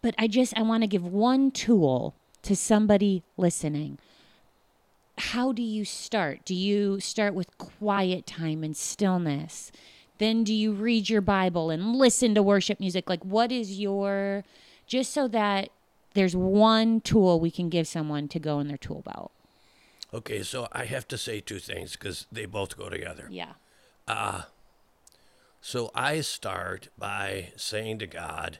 but 0.00 0.16
I 0.18 0.26
just 0.26 0.58
I 0.58 0.62
want 0.62 0.82
to 0.82 0.88
give 0.88 1.06
one 1.06 1.52
tool 1.52 2.16
to 2.42 2.56
somebody 2.56 3.22
listening. 3.36 3.98
How 5.18 5.52
do 5.52 5.62
you 5.62 5.84
start? 5.84 6.44
Do 6.44 6.54
you 6.54 7.00
start 7.00 7.34
with 7.34 7.56
quiet 7.58 8.26
time 8.26 8.64
and 8.64 8.76
stillness? 8.76 9.72
Then 10.18 10.44
do 10.44 10.54
you 10.54 10.72
read 10.72 11.08
your 11.08 11.20
Bible 11.20 11.70
and 11.70 11.96
listen 11.96 12.34
to 12.34 12.42
worship 12.42 12.80
music? 12.80 13.08
Like 13.08 13.24
what 13.24 13.52
is 13.52 13.80
your 13.80 14.44
just 14.86 15.12
so 15.12 15.28
that 15.28 15.70
there's 16.14 16.36
one 16.36 17.00
tool 17.00 17.40
we 17.40 17.50
can 17.50 17.68
give 17.68 17.86
someone 17.86 18.28
to 18.28 18.38
go 18.38 18.60
in 18.60 18.68
their 18.68 18.76
tool 18.76 19.02
belt. 19.02 19.32
Okay, 20.12 20.42
so 20.42 20.68
I 20.72 20.84
have 20.84 21.08
to 21.08 21.18
say 21.18 21.40
two 21.40 21.58
things 21.58 21.92
because 21.92 22.26
they 22.30 22.44
both 22.44 22.76
go 22.76 22.90
together. 22.90 23.28
Yeah. 23.30 23.52
So 25.60 25.90
I 25.94 26.20
start 26.20 26.88
by 26.98 27.52
saying 27.56 28.00
to 28.00 28.06
God, 28.06 28.58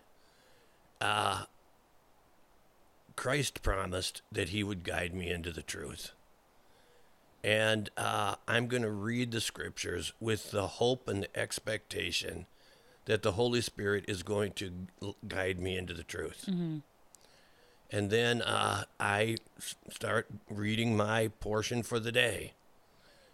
uh, 1.01 1.45
Christ 3.23 3.63
promised 3.63 4.21
that 4.33 4.49
he 4.49 4.65
would 4.65 4.83
guide 4.83 5.15
me 5.15 5.31
into 5.31 5.53
the 5.53 5.63
truth. 5.63 6.11
And 7.45 7.89
uh, 7.97 8.35
I'm 8.49 8.67
going 8.67 8.83
to 8.83 8.91
read 8.91 9.31
the 9.31 9.41
scriptures 9.41 10.13
with 10.19 10.51
the 10.51 10.67
hope 10.67 11.07
and 11.07 11.23
the 11.23 11.39
expectation 11.39 12.47
that 13.05 13.23
the 13.23 13.31
Holy 13.33 13.61
Spirit 13.61 14.07
is 14.09 14.25
going 14.25 14.55
to 14.55 14.89
guide 15.29 15.61
me 15.61 15.77
into 15.79 15.95
the 15.95 16.03
truth. 16.03 16.49
And 17.93 18.11
then 18.11 18.43
uh, 18.43 18.87
I 18.99 19.37
start 19.89 20.27
reading 20.51 20.97
my 20.97 21.29
portion 21.39 21.85
for 21.85 22.01
the 22.01 22.11
day. 22.11 22.55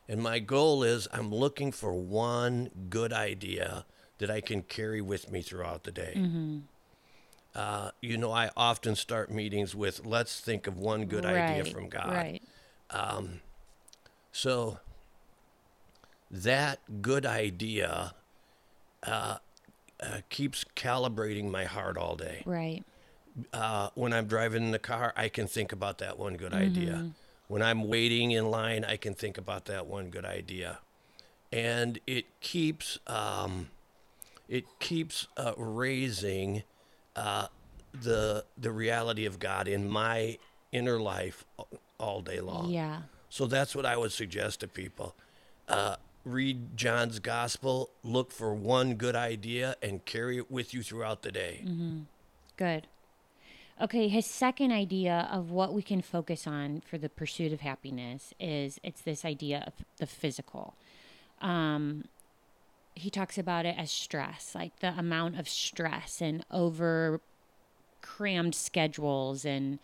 And 0.07 0.23
my 0.23 0.39
goal 0.39 0.83
is 0.83 1.09
I'm 1.15 1.35
looking 1.35 1.73
for 1.73 1.95
one 1.95 2.69
good 2.91 3.15
idea 3.15 3.87
that 4.19 4.31
I 4.31 4.43
can 4.43 4.61
carry 4.65 5.01
with 5.01 5.31
me 5.31 5.41
throughout 5.41 5.85
the 5.85 5.93
day. 5.93 6.13
Uh, 7.59 7.91
you 8.01 8.17
know, 8.17 8.31
I 8.31 8.51
often 8.57 8.95
start 8.95 9.33
meetings 9.33 9.75
with, 9.75 10.07
let's 10.07 10.41
think 10.41 10.69
of 10.69 10.79
one 10.79 11.07
good 11.07 11.25
idea 11.27 11.65
from 11.65 11.89
God. 11.89 12.13
Right. 12.15 12.43
So 14.31 14.79
that 16.31 17.03
good 17.03 17.27
idea 17.27 18.15
uh, 19.03 19.39
uh, 20.01 20.19
keeps 20.29 20.65
calibrating 20.77 21.51
my 21.51 21.65
heart 21.65 21.97
all 21.97 22.15
day. 22.15 22.45
Right. 22.47 22.85
Uh, 23.53 23.91
when 23.97 24.13
I'm 24.13 24.27
driving 24.29 24.63
in 24.63 24.71
the 24.71 24.79
car, 24.79 25.13
I 25.17 25.29
can 25.29 25.49
think 25.49 25.73
about 25.73 25.99
that 25.99 26.17
one 26.17 26.37
good 26.37 26.53
Mm-hmm. 26.53 26.79
idea. 26.79 27.13
When 27.49 27.63
I'm 27.63 27.89
waiting 27.89 28.31
in 28.31 28.53
line, 28.53 28.85
I 28.85 28.97
can 28.97 29.15
think 29.15 29.37
about 29.37 29.65
that 29.65 29.87
one 29.89 30.11
good 30.11 30.25
idea, 30.25 30.79
and 31.51 31.99
it 32.07 32.41
keeps 32.41 32.99
um, 33.09 33.71
it 34.49 34.65
keeps 34.79 35.27
uh, 35.37 35.55
raising 35.57 36.63
uh, 37.19 37.47
the 37.93 38.45
the 38.57 38.71
reality 38.71 39.27
of 39.27 39.39
God 39.39 39.69
in 39.69 39.89
my 39.89 40.39
inner 40.73 41.01
life 41.01 41.45
all 41.99 42.21
day 42.21 42.41
long. 42.41 42.71
Yeah. 42.71 43.03
So 43.29 43.47
that's 43.47 43.75
what 43.75 43.85
I 43.85 43.97
would 43.97 44.13
suggest 44.13 44.61
to 44.61 44.69
people. 44.69 45.15
Uh, 45.69 45.97
read 46.25 46.77
John's 46.77 47.19
gospel, 47.19 47.91
look 48.03 48.33
for 48.33 48.55
one 48.55 48.95
good 48.95 49.17
idea, 49.17 49.77
and 49.83 50.05
carry 50.05 50.39
it 50.39 50.51
with 50.51 50.73
you 50.73 50.83
throughout 50.83 51.23
the 51.23 51.33
day. 51.33 51.65
Good. 52.57 52.87
Okay, 53.81 54.09
his 54.09 54.27
second 54.27 54.73
idea 54.73 55.29
of 55.31 55.51
what 55.51 55.73
we 55.73 55.83
can 55.83 56.03
focus 56.03 56.47
on 56.47 56.81
for 56.81 56.99
the 56.99 57.09
pursuit 57.09 57.53
of 57.53 57.61
happiness 57.61 58.35
is 58.41 58.81
it's 58.83 59.03
this 59.03 59.25
idea 59.25 59.65
of 59.67 59.73
the 59.99 60.07
physical. 60.07 60.75
Um, 61.41 62.05
he 62.99 63.11
talks 63.11 63.39
about 63.39 63.67
it 63.67 63.77
as 63.79 63.91
stress, 63.91 64.55
like 64.55 64.81
the 64.81 64.91
amount 64.99 65.39
of 65.39 65.49
stress 65.49 66.21
and 66.21 66.45
over 66.51 67.21
crammed 68.03 68.55
schedules. 68.55 69.45
And 69.45 69.79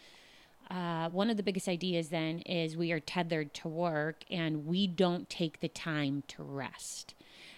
uh, 0.70 1.08
one 1.10 1.30
of 1.30 1.36
the 1.36 1.42
biggest 1.42 1.68
ideas 1.68 2.08
then 2.08 2.40
is 2.40 2.76
we 2.76 2.92
are 2.92 3.00
tethered 3.00 3.54
to 3.54 3.68
work 3.68 4.24
and 4.30 4.66
we 4.66 4.86
don't 4.86 5.28
take 5.28 5.60
the 5.60 5.68
time 5.68 6.22
to 6.28 6.42
rest. 6.42 7.14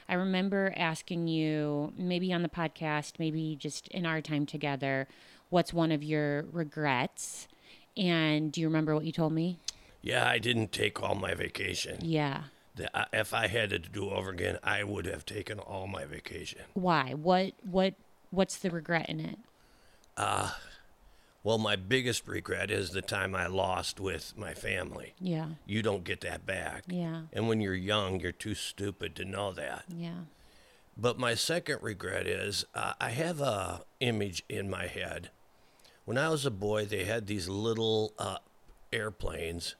I 0.09 0.15
remember 0.15 0.73
asking 0.77 1.29
you, 1.29 1.93
maybe 1.97 2.33
on 2.33 2.43
the 2.43 2.49
podcast, 2.49 3.15
maybe 3.19 3.57
just 3.59 3.89
in 3.89 4.07
our 4.07 4.21
time 4.21 4.47
together, 4.47 5.09
what's 5.51 5.73
one 5.73 5.91
of 5.91 6.05
your 6.05 6.43
regrets? 6.53 7.49
And 7.97 8.53
do 8.53 8.61
you 8.61 8.69
remember 8.69 8.95
what 8.95 9.05
you 9.05 9.13
told 9.13 9.33
me? 9.33 9.59
Yeah, 10.03 10.29
I 10.29 10.39
didn't 10.39 10.71
take 10.71 11.03
all 11.03 11.17
my 11.17 11.35
vacation. 11.35 11.99
Yeah. 12.03 12.45
If 13.13 13.33
I 13.33 13.47
had 13.47 13.71
to 13.71 13.79
do 13.79 14.11
over 14.11 14.31
again, 14.31 14.59
I 14.63 14.85
would 14.85 15.07
have 15.07 15.25
taken 15.25 15.59
all 15.59 15.87
my 15.87 16.05
vacation. 16.05 16.63
Why? 16.75 17.15
What 17.15 17.55
what 17.63 17.95
what's 18.31 18.57
the 18.59 18.71
regret 18.71 19.09
in 19.09 19.21
it? 19.21 19.39
Well, 21.47 21.59
my 21.59 21.77
biggest 21.77 22.27
regret 22.27 22.73
is 22.73 22.91
the 22.91 23.03
time 23.03 23.37
I 23.37 23.47
lost 23.47 24.01
with 24.01 24.37
my 24.37 24.53
family. 24.53 25.15
Yeah. 25.21 25.47
You 25.65 25.81
don't 25.81 26.03
get 26.03 26.23
that 26.23 26.45
back. 26.45 26.83
Yeah. 26.89 27.21
And 27.33 27.47
when 27.47 27.61
you're 27.61 27.73
young, 27.73 28.19
you're 28.19 28.33
too 28.33 28.57
stupid 28.57 29.15
to 29.15 29.25
know 29.25 29.53
that. 29.53 29.85
Yeah. 29.89 30.25
But 30.97 31.21
my 31.21 31.35
second 31.35 31.79
regret 31.83 32.27
is 32.27 32.65
uh, 32.75 32.95
I 33.01 33.11
have 33.11 33.41
a 33.41 33.83
image 34.01 34.43
in 34.49 34.69
my 34.69 34.89
head. 34.89 35.31
When 36.05 36.19
I 36.19 36.31
was 36.31 36.45
a 36.45 36.51
boy, 36.51 36.85
they 36.85 37.05
had 37.05 37.29
these 37.29 37.49
little 37.49 38.13
uh, 38.19 38.39
airplanes, 38.93 39.77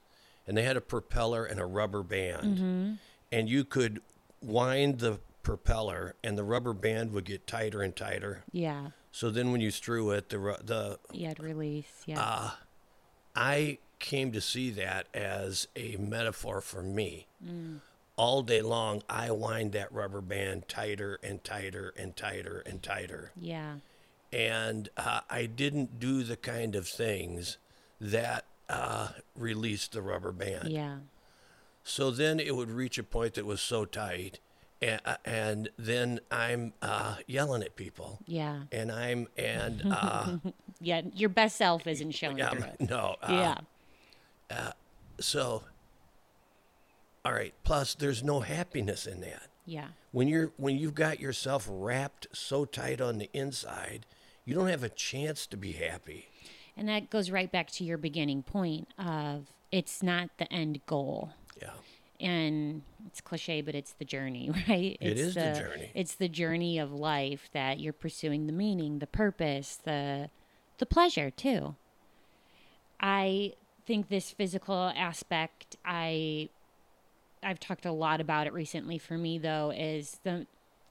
and 0.47 0.57
they 0.57 0.63
had 0.63 0.77
a 0.77 0.81
propeller 0.81 1.45
and 1.45 1.61
a 1.61 1.67
rubber 1.67 2.03
band, 2.03 2.59
mm-hmm. 2.59 2.93
and 3.33 3.49
you 3.49 3.65
could 3.65 4.01
wind 4.43 4.99
the 5.01 5.19
propeller, 5.43 6.15
and 6.25 6.37
the 6.37 6.45
rubber 6.45 6.73
band 6.73 7.13
would 7.13 7.25
get 7.25 7.47
tighter 7.47 7.83
and 7.83 7.95
tighter. 7.95 8.43
Yeah. 8.53 8.89
So 9.13 9.31
then, 9.31 9.53
when 9.53 9.61
you 9.61 9.71
threw 9.71 10.11
it, 10.11 10.29
the 10.29 10.59
the 10.63 10.99
Yeah, 11.13 11.31
I'd 11.31 11.41
release. 11.41 12.03
Yeah. 12.07 12.19
Ah, 12.21 12.59
I 13.35 13.79
came 13.99 14.33
to 14.33 14.41
see 14.41 14.71
that 14.71 15.07
as 15.15 15.69
a 15.75 15.97
metaphor 15.97 16.61
for 16.61 16.83
me. 16.83 17.27
Mm. 17.45 17.81
All 18.17 18.43
day 18.43 18.63
long, 18.63 19.03
I 19.09 19.31
wind 19.31 19.73
that 19.73 19.93
rubber 19.93 20.21
band 20.21 20.69
tighter 20.69 21.19
and 21.23 21.43
tighter 21.45 21.93
and 21.97 22.17
tighter 22.17 22.63
and 22.65 22.83
tighter. 22.83 23.33
yeah. 23.41 23.77
And 24.33 24.89
uh, 24.97 25.21
I 25.31 25.47
didn't 25.47 26.01
do 26.01 26.25
the 26.25 26.37
kind 26.37 26.75
of 26.75 26.89
things 26.89 27.59
that 28.01 28.45
uh, 28.69 29.09
release 29.37 29.87
the 29.89 30.03
rubber 30.03 30.33
band. 30.33 30.71
Yeah. 30.71 30.97
So 31.85 32.11
then 32.11 32.41
it 32.41 32.57
would 32.57 32.71
reach 32.71 32.99
a 32.99 33.05
point 33.05 33.35
that 33.35 33.47
was 33.47 33.61
so 33.61 33.85
tight, 33.85 34.41
and, 34.83 35.01
and 35.25 35.69
then 35.79 36.21
I'm 36.31 36.73
uh, 36.83 37.17
yelling 37.27 37.63
at 37.63 37.77
people, 37.77 38.19
Yeah. 38.27 38.63
and 38.73 38.91
I'm 38.91 39.29
and 39.37 39.83
uh, 39.91 40.39
Yeah. 40.81 41.03
Your 41.15 41.29
best 41.29 41.57
self 41.57 41.87
isn't 41.87 42.11
showing 42.13 42.39
yeah, 42.39 42.51
through 42.51 42.87
no, 42.89 43.17
uh, 43.23 43.55
Yeah. 44.51 44.73
So, 45.21 45.63
all 47.25 47.33
right. 47.33 47.55
Plus, 47.65 47.95
there's 47.95 48.23
no 48.23 48.41
happiness 48.41 49.07
in 49.07 49.21
that. 49.23 49.49
Yeah. 49.65 49.89
When 50.13 50.29
you're 50.29 50.53
when 50.57 50.77
you've 50.79 50.95
got 50.95 51.21
yourself 51.21 51.67
wrapped 51.71 52.27
so 52.33 52.65
tight 52.65 53.01
on 53.01 53.19
the 53.19 53.31
inside, 53.33 54.07
you 54.45 54.55
don't 54.55 54.69
have 54.69 54.83
a 54.85 54.89
chance 54.89 55.47
to 55.47 55.57
be 55.57 55.73
happy. 55.73 56.29
And 56.77 56.89
that 56.89 57.09
goes 57.11 57.31
right 57.31 57.51
back 57.51 57.71
to 57.73 57.85
your 57.85 57.99
beginning 57.99 58.43
point 58.43 58.89
of 58.99 59.47
it's 59.73 60.03
not 60.03 60.31
the 60.39 60.51
end 60.53 60.81
goal. 60.87 61.31
Yeah. 61.61 61.71
and 62.21 62.83
it's 63.07 63.21
cliche, 63.21 63.63
but 63.63 63.75
it's 63.75 63.93
the 63.93 64.05
journey, 64.05 64.51
right? 64.69 64.97
It 65.01 65.13
It's 65.13 65.21
is 65.21 65.35
the 65.35 65.53
journey. 65.59 65.91
It's 65.95 66.15
the 66.15 66.29
journey 66.29 66.79
of 66.79 66.93
life 66.93 67.49
that 67.53 67.81
you're 67.81 67.93
pursuing 67.95 68.47
the 68.47 68.53
meaning, 68.53 68.99
the 68.99 69.07
purpose, 69.07 69.77
the 69.83 70.31
the 70.79 70.87
pleasure 70.87 71.31
too. 71.31 71.75
I 73.01 73.55
think 73.87 74.09
this 74.09 74.31
physical 74.31 74.93
aspect, 74.97 75.77
I 75.85 76.49
I've 77.43 77.61
talked 77.61 77.87
a 77.87 77.93
lot 77.93 78.21
about 78.21 78.47
it 78.47 78.53
recently. 78.53 78.99
For 78.99 79.17
me, 79.17 79.39
though, 79.39 79.71
is 79.75 80.21
the 80.25 80.47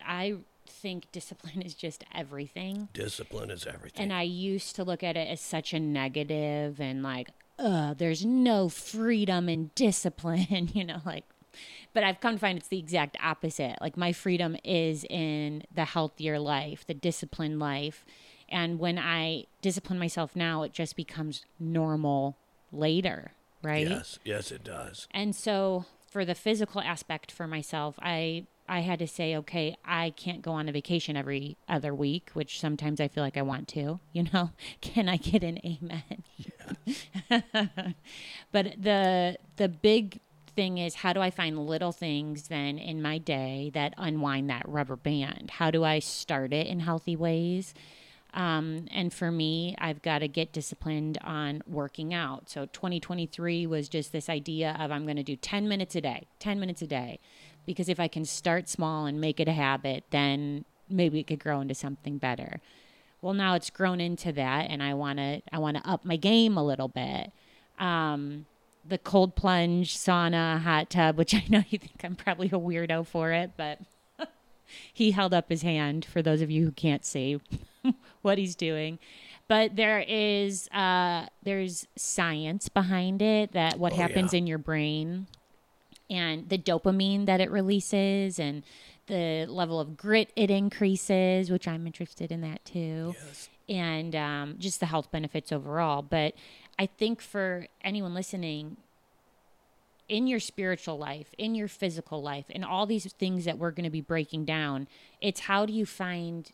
I 0.06 0.38
think 0.68 1.12
discipline 1.12 1.62
is 1.62 1.74
just 1.74 2.04
everything. 2.14 2.90
Discipline 2.94 3.52
is 3.52 3.66
everything. 3.66 4.04
And 4.04 4.14
I 4.14 4.24
used 4.24 4.76
to 4.76 4.84
look 4.84 5.04
at 5.04 5.16
it 5.18 5.28
as 5.28 5.42
such 5.42 5.74
a 5.74 5.80
negative 5.80 6.80
and 6.80 7.04
like, 7.04 7.30
uh, 7.58 7.94
there's 7.94 8.26
no 8.26 8.70
freedom 8.70 9.48
in 9.48 9.72
discipline, 9.76 10.70
you 10.74 10.84
know, 10.84 11.02
like, 11.06 11.24
but 11.94 12.04
I've 12.04 12.20
come 12.20 12.34
to 12.36 12.40
find 12.40 12.58
it's 12.58 12.68
the 12.68 12.80
exact 12.80 13.18
opposite. 13.24 13.78
Like, 13.80 13.96
my 13.96 14.12
freedom 14.12 14.58
is 14.64 15.06
in 15.10 15.64
the 15.74 15.86
healthier 15.86 16.38
life, 16.38 16.86
the 16.86 16.94
disciplined 16.94 17.60
life. 17.60 18.06
And 18.50 18.78
when 18.78 19.00
I 19.00 19.46
discipline 19.62 19.98
myself 19.98 20.36
now, 20.36 20.64
it 20.64 20.74
just 20.74 20.96
becomes 20.96 21.46
normal 21.60 22.38
later, 22.72 23.32
right? 23.64 23.88
yes, 23.88 24.20
yes, 24.26 24.52
it 24.52 24.64
does. 24.64 25.08
And 25.12 25.36
so 25.36 25.86
for 26.10 26.26
the 26.26 26.36
physical 26.36 26.82
aspect 26.82 27.32
for 27.32 27.48
myself, 27.48 27.96
I 28.02 28.46
I 28.68 28.80
had 28.80 29.00
to 29.00 29.08
say, 29.08 29.36
okay, 29.38 29.78
I 29.86 30.10
can't 30.12 30.42
go 30.42 30.52
on 30.52 30.68
a 30.68 30.72
vacation 30.72 31.16
every 31.16 31.58
other 31.70 31.94
week, 31.94 32.32
which 32.34 32.60
sometimes 32.60 33.00
I 33.00 33.08
feel 33.08 33.24
like 33.24 33.38
I 33.38 33.42
want 33.44 33.68
to, 33.70 34.00
you 34.14 34.28
know. 34.34 34.52
Can 34.82 35.08
I 35.10 35.18
get 35.18 35.44
an 35.44 35.60
amen? 35.66 36.24
but 38.52 38.82
the 38.82 39.38
the 39.58 39.70
big 39.70 40.20
thing 40.56 40.78
is 40.78 40.96
how 40.96 41.14
do 41.14 41.20
I 41.20 41.30
find 41.30 41.68
little 41.68 41.92
things 41.92 42.48
then 42.48 42.78
in 42.78 43.02
my 43.02 43.18
day 43.18 43.72
that 43.74 43.94
unwind 43.98 44.50
that 44.50 44.68
rubber 44.68 44.96
band? 44.96 45.52
How 45.52 45.70
do 45.70 45.84
I 45.84 46.00
start 46.00 46.54
it 46.54 46.68
in 46.68 46.80
healthy 46.80 47.16
ways? 47.16 47.74
Um, 48.34 48.88
and 48.92 49.14
for 49.14 49.32
me, 49.32 49.76
I've 49.78 50.02
got 50.02 50.20
to 50.20 50.28
get 50.28 50.52
disciplined 50.52 51.18
on 51.24 51.62
working 51.66 52.14
out. 52.14 52.50
So 52.50 52.66
2023 52.66 53.66
was 53.66 53.88
just 53.88 54.12
this 54.12 54.30
idea 54.30 54.76
of 54.78 54.92
I'm 54.92 55.06
going 55.06 55.16
to 55.16 55.24
do 55.24 55.38
10 55.38 55.70
minutes 55.70 55.96
a 55.96 56.02
day, 56.02 56.28
10 56.40 56.60
minutes 56.60 56.82
a 56.82 56.88
day. 56.88 57.20
Because 57.66 57.90
if 57.90 58.00
I 58.00 58.08
can 58.08 58.26
start 58.26 58.70
small 58.70 59.06
and 59.06 59.20
make 59.20 59.40
it 59.40 59.48
a 59.48 59.54
habit, 59.54 60.04
then 60.12 60.66
maybe 60.90 61.20
it 61.20 61.28
could 61.28 61.40
grow 61.40 61.62
into 61.62 61.74
something 61.76 62.18
better. 62.18 62.60
Well, 63.22 63.34
now 63.34 63.56
it's 63.56 63.70
grown 63.70 64.00
into 64.00 64.32
that, 64.34 64.70
and 64.70 64.84
I 64.84 64.94
want 64.94 65.18
to 65.20 65.42
I 65.52 65.58
want 65.58 65.78
to 65.78 65.90
up 65.90 66.06
my 66.06 66.16
game 66.16 66.58
a 66.58 66.64
little 66.64 66.88
bit. 66.88 67.32
Um, 67.80 68.46
the 68.88 68.98
cold 69.00 69.36
plunge, 69.36 69.98
sauna, 69.98 70.60
hot 70.62 70.90
tub, 70.92 71.18
which 71.18 71.34
I 71.36 71.44
know 71.50 71.64
you 71.70 71.80
think 71.80 72.02
I'm 72.04 72.16
probably 72.16 72.48
a 72.48 72.52
weirdo 72.52 73.08
for 73.08 73.32
it, 73.32 73.52
but 73.58 73.80
he 74.94 75.12
held 75.12 75.34
up 75.34 75.50
his 75.50 75.64
hand 75.64 76.06
for 76.06 76.22
those 76.22 76.42
of 76.42 76.52
you 76.52 76.66
who 76.66 76.72
can't 76.72 77.04
see 77.04 77.40
what 78.22 78.38
he's 78.38 78.56
doing 78.56 78.98
but 79.48 79.76
there 79.76 80.00
is 80.08 80.68
uh 80.70 81.28
there's 81.44 81.86
science 81.96 82.68
behind 82.68 83.22
it 83.22 83.52
that 83.52 83.78
what 83.78 83.94
Oh, 83.94 83.96
happens 83.98 84.34
yeah. 84.34 84.40
in 84.40 84.48
your 84.48 84.58
brain 84.58 85.28
and 86.10 86.50
the 86.50 86.58
dopamine 86.58 87.26
that 87.26 87.42
it 87.42 87.50
releases 87.52 88.40
and 88.40 88.64
the 89.08 89.46
level 89.48 89.80
of 89.80 89.96
grit 89.98 90.32
it 90.36 90.50
increases 90.52 91.50
which 91.52 91.68
i'm 91.68 91.86
interested 91.86 92.32
in 92.32 92.42
that 92.42 92.64
too 92.66 93.14
Yes. 93.26 93.50
and 93.70 94.16
um, 94.16 94.56
just 94.60 94.80
the 94.80 94.86
health 94.88 95.12
benefits 95.12 95.52
overall. 95.52 96.02
But 96.04 96.34
I 96.78 96.86
think 96.86 97.20
for 97.22 97.66
anyone 97.84 98.14
listening, 98.14 98.78
in 100.08 100.28
your 100.28 100.40
spiritual 100.40 100.98
life, 101.00 101.34
in 101.38 101.56
your 101.56 101.68
physical 101.68 102.22
life, 102.22 102.46
in 102.50 102.64
all 102.64 102.86
these 102.86 103.12
things 103.14 103.46
that 103.46 103.58
we're 103.58 103.72
going 103.72 103.86
to 103.86 103.90
be 103.90 104.02
breaking 104.02 104.46
down, 104.46 104.88
it's 105.20 105.42
how 105.42 105.66
do 105.66 105.74
you 105.74 105.86
find 105.86 106.52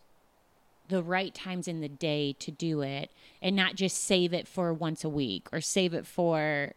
the 0.88 1.04
right 1.04 1.34
times 1.34 1.68
in 1.68 1.82
the 1.82 1.90
day 1.90 2.34
to 2.40 2.50
do 2.52 2.82
it 2.82 3.12
and 3.42 3.56
not 3.56 3.76
just 3.76 3.98
save 4.02 4.34
it 4.34 4.48
for 4.48 4.74
once 4.74 5.04
a 5.04 5.10
week 5.10 5.48
or 5.52 5.60
save 5.60 5.94
it 5.94 6.06
for 6.06 6.74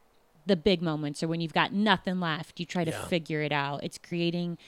the 0.47 0.57
big 0.57 0.83
moments 0.83 1.23
or 1.23 1.29
when 1.29 1.41
you've 1.41 1.55
got 1.55 1.73
nothing 1.73 2.21
left, 2.21 2.61
you 2.61 2.67
try 2.67 2.85
to 2.85 2.91
Yeah. 2.91 3.05
figure 3.07 3.43
it 3.43 3.53
out. 3.53 3.83
It's 3.83 3.99
creating 3.99 4.59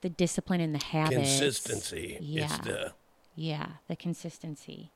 the 0.00 0.08
discipline 0.08 0.60
and 0.60 0.74
the 0.74 0.84
habits. 0.84 1.16
Consistency. 1.16 2.18
Yeah. 2.20 2.44
It's 2.44 2.58
the 2.58 2.92
Yeah, 3.34 3.66
the 3.88 3.96
consistency. 3.96 4.90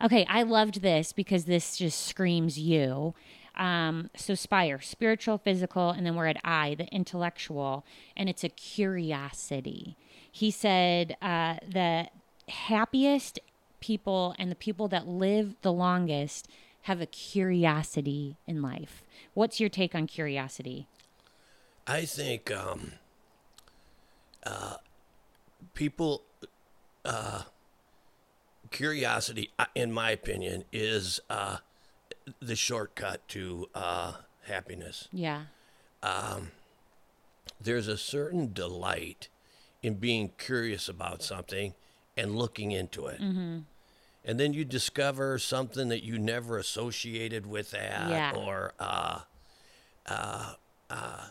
Okay, 0.00 0.24
I 0.28 0.42
loved 0.44 0.82
this 0.82 1.12
because 1.12 1.46
this 1.46 1.76
just 1.76 2.06
screams 2.06 2.58
you. 2.58 3.14
Um, 3.56 4.08
so 4.16 4.34
spire, 4.34 4.80
spiritual, 4.80 5.36
physical, 5.38 5.90
and 5.90 6.06
then 6.06 6.14
we're 6.14 6.26
at 6.28 6.38
I, 6.44 6.74
the 6.76 6.86
intellectual, 6.86 7.84
and 8.16 8.28
it's 8.28 8.44
a 8.44 8.48
curiosity. 8.48 9.96
He 10.30 10.50
said 10.50 11.16
uh, 11.20 11.56
the 11.68 12.08
happiest 12.48 13.38
people 13.80 14.34
and 14.38 14.50
the 14.50 14.54
people 14.56 14.88
that 14.88 15.06
live 15.08 15.56
the 15.62 15.72
longest 15.72 16.48
have 16.82 17.00
a 17.00 17.06
curiosity 17.06 18.36
in 18.46 18.62
life. 18.62 19.02
What's 19.34 19.60
your 19.60 19.68
take 19.68 19.94
on 19.94 20.06
curiosity? 20.06 20.86
I 21.86 22.04
think 22.04 22.50
um, 22.50 22.92
uh, 24.44 24.76
people, 25.74 26.22
uh, 27.04 27.42
curiosity, 28.70 29.50
uh, 29.58 29.66
in 29.74 29.92
my 29.92 30.10
opinion, 30.10 30.64
is 30.72 31.20
uh, 31.30 31.58
the 32.40 32.56
shortcut 32.56 33.26
to 33.28 33.68
uh, 33.74 34.12
happiness. 34.46 35.08
Yeah. 35.12 35.44
There's 37.60 37.86
a 37.86 37.96
certain 37.96 38.52
delight 38.52 39.28
in 39.82 39.94
being 39.94 40.32
curious 40.36 40.88
about 40.88 41.22
something 41.22 41.74
and 42.16 42.36
looking 42.36 42.72
into 42.72 43.06
it. 43.06 43.20
Mm-hmm. 43.20 43.58
And 44.24 44.38
then 44.38 44.52
you 44.52 44.64
discover 44.64 45.38
something 45.38 45.88
that 45.88 46.04
you 46.04 46.18
never 46.18 46.56
associated 46.56 47.46
with 47.46 47.72
that, 47.72 48.08
Yeah. 48.08 48.32
or 48.36 48.72
uh, 48.78 49.20
uh, 50.06 50.54
uh, 50.88 51.24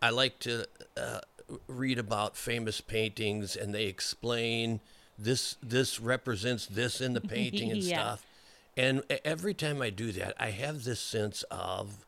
I 0.00 0.10
like 0.10 0.38
to 0.40 0.66
uh, 0.96 1.20
read 1.66 1.98
about 1.98 2.36
famous 2.36 2.80
paintings, 2.80 3.56
and 3.56 3.74
they 3.74 3.84
explain 3.84 4.80
this 5.18 5.56
this 5.62 6.00
represents 6.00 6.66
this 6.66 7.00
in 7.00 7.12
the 7.12 7.20
painting 7.36 7.70
and 7.70 7.82
Yeah. 7.82 7.96
stuff. 8.00 8.26
And 8.76 9.02
every 9.24 9.54
time 9.54 9.80
I 9.82 9.90
do 9.90 10.10
that, 10.12 10.34
I 10.38 10.50
have 10.50 10.84
this 10.84 11.00
sense 11.00 11.42
of 11.50 12.04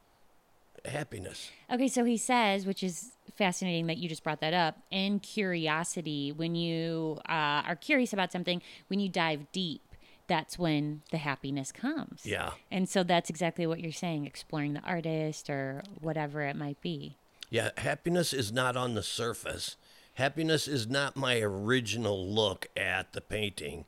happiness. 0.84 1.50
Okay, 1.70 1.88
so 1.88 2.04
he 2.04 2.16
says, 2.16 2.66
which 2.66 2.82
is 2.82 3.12
fascinating 3.36 3.86
that 3.86 3.98
you 3.98 4.08
just 4.08 4.24
brought 4.24 4.40
that 4.40 4.54
up, 4.54 4.76
and 4.90 5.22
curiosity, 5.22 6.32
when 6.32 6.54
you 6.54 7.18
uh, 7.28 7.62
are 7.66 7.76
curious 7.76 8.12
about 8.12 8.32
something, 8.32 8.62
when 8.88 8.98
you 8.98 9.08
dive 9.08 9.50
deep, 9.52 9.82
that's 10.26 10.58
when 10.58 11.02
the 11.10 11.18
happiness 11.18 11.72
comes. 11.72 12.22
Yeah. 12.24 12.52
And 12.70 12.88
so 12.88 13.02
that's 13.02 13.30
exactly 13.30 13.66
what 13.66 13.80
you're 13.80 13.92
saying, 13.92 14.26
exploring 14.26 14.74
the 14.74 14.80
artist 14.80 15.48
or 15.48 15.82
whatever 16.00 16.42
it 16.42 16.56
might 16.56 16.80
be. 16.80 17.16
Yeah, 17.50 17.70
happiness 17.76 18.32
is 18.32 18.52
not 18.52 18.76
on 18.76 18.94
the 18.94 19.02
surface. 19.02 19.76
Happiness 20.14 20.66
is 20.66 20.86
not 20.88 21.16
my 21.16 21.40
original 21.40 22.28
look 22.28 22.66
at 22.76 23.12
the 23.12 23.20
painting. 23.20 23.84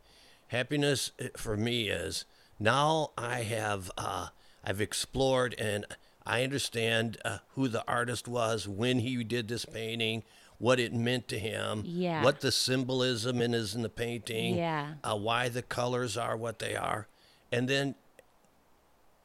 Happiness 0.49 1.13
eh, 1.19 1.29
for 1.37 1.57
me 1.57 1.89
is 1.89 2.25
now 2.59 3.11
I 3.17 3.43
have 3.43 3.91
uh, 3.97 4.29
I've 4.63 4.81
explored 4.81 5.55
and 5.59 5.87
I 6.27 6.45
understand 6.45 7.19
uh, 7.25 7.39
who 7.55 7.69
the 7.69 7.87
artist 7.89 8.29
was 8.29 8.69
when 8.69 8.99
he 8.99 9.25
did 9.25 9.49
this 9.49 9.65
painting, 9.65 10.25
what 10.59 10.81
it 10.81 10.93
meant 10.93 11.29
to 11.29 11.39
him, 11.39 11.83
Yeah. 11.87 12.23
what 12.25 12.41
the 12.41 12.51
symbolism 12.51 13.41
in 13.41 13.55
is 13.55 13.75
in 13.75 13.83
the 13.83 13.89
painting, 13.89 14.57
Yeah. 14.57 14.95
uh, 15.05 15.17
why 15.17 15.49
the 15.49 15.63
colors 15.63 16.17
are 16.17 16.37
what 16.37 16.59
they 16.59 16.75
are, 16.75 17.07
and 17.53 17.69
then 17.69 17.95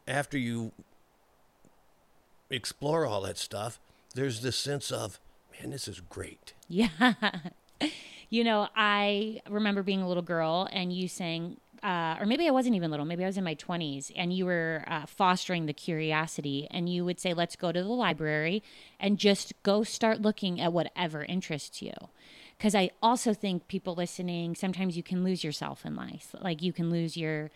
after 0.07 0.37
you 0.37 0.71
explore 2.49 3.05
all 3.05 3.21
that 3.21 3.37
stuff, 3.37 3.79
there's 4.15 4.41
this 4.41 4.55
sense 4.57 4.91
of, 4.91 5.19
man, 5.59 5.71
this 5.71 5.87
is 5.87 5.99
great. 6.01 6.53
Yeah. 6.69 6.89
you 8.29 8.43
know, 8.43 8.67
I 8.75 9.41
remember 9.49 9.83
being 9.83 10.01
a 10.01 10.07
little 10.07 10.23
girl 10.23 10.67
and 10.71 10.91
you 10.93 11.07
saying, 11.07 11.57
uh, 11.83 12.15
or 12.17 12.25
maybe 12.25 12.47
I 12.47 12.51
wasn't 12.51 12.75
even 12.75 12.89
little, 12.89 13.05
maybe 13.05 13.25
I 13.25 13.27
was 13.27 13.37
in 13.37 13.43
my 13.43 13.55
20s, 13.55 14.09
and 14.15 14.31
you 14.31 14.45
were 14.45 14.85
uh, 14.87 15.05
fostering 15.05 15.65
the 15.65 15.73
curiosity, 15.73 16.67
and 16.71 16.87
you 16.87 17.03
would 17.03 17.19
say, 17.19 17.33
let's 17.33 17.57
go 17.57 17.73
to 17.73 17.83
the 17.83 17.89
library 17.89 18.63
and 18.99 19.17
just 19.17 19.53
go 19.63 19.83
start 19.83 20.21
looking 20.21 20.61
at 20.61 20.71
whatever 20.71 21.25
interests 21.25 21.81
you. 21.81 21.93
Because 22.57 22.73
I 22.73 22.91
also 23.01 23.33
think 23.33 23.67
people 23.67 23.95
listening, 23.95 24.55
sometimes 24.55 24.95
you 24.95 25.03
can 25.03 25.25
lose 25.25 25.43
yourself 25.43 25.85
in 25.85 25.95
life. 25.95 26.33
Like 26.39 26.61
you 26.61 26.71
can 26.71 26.89
lose 26.89 27.17
your 27.17 27.51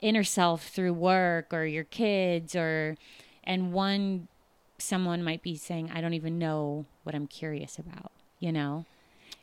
inner 0.00 0.24
self 0.24 0.68
through 0.68 0.92
work 0.92 1.54
or 1.54 1.64
your 1.64 1.84
kids, 1.84 2.54
or, 2.54 2.98
and 3.42 3.72
one, 3.72 4.28
someone 4.76 5.24
might 5.24 5.42
be 5.42 5.56
saying, 5.56 5.90
I 5.94 6.02
don't 6.02 6.14
even 6.14 6.38
know 6.38 6.84
what 7.04 7.14
I'm 7.14 7.26
curious 7.26 7.78
about, 7.78 8.12
you 8.38 8.52
know? 8.52 8.84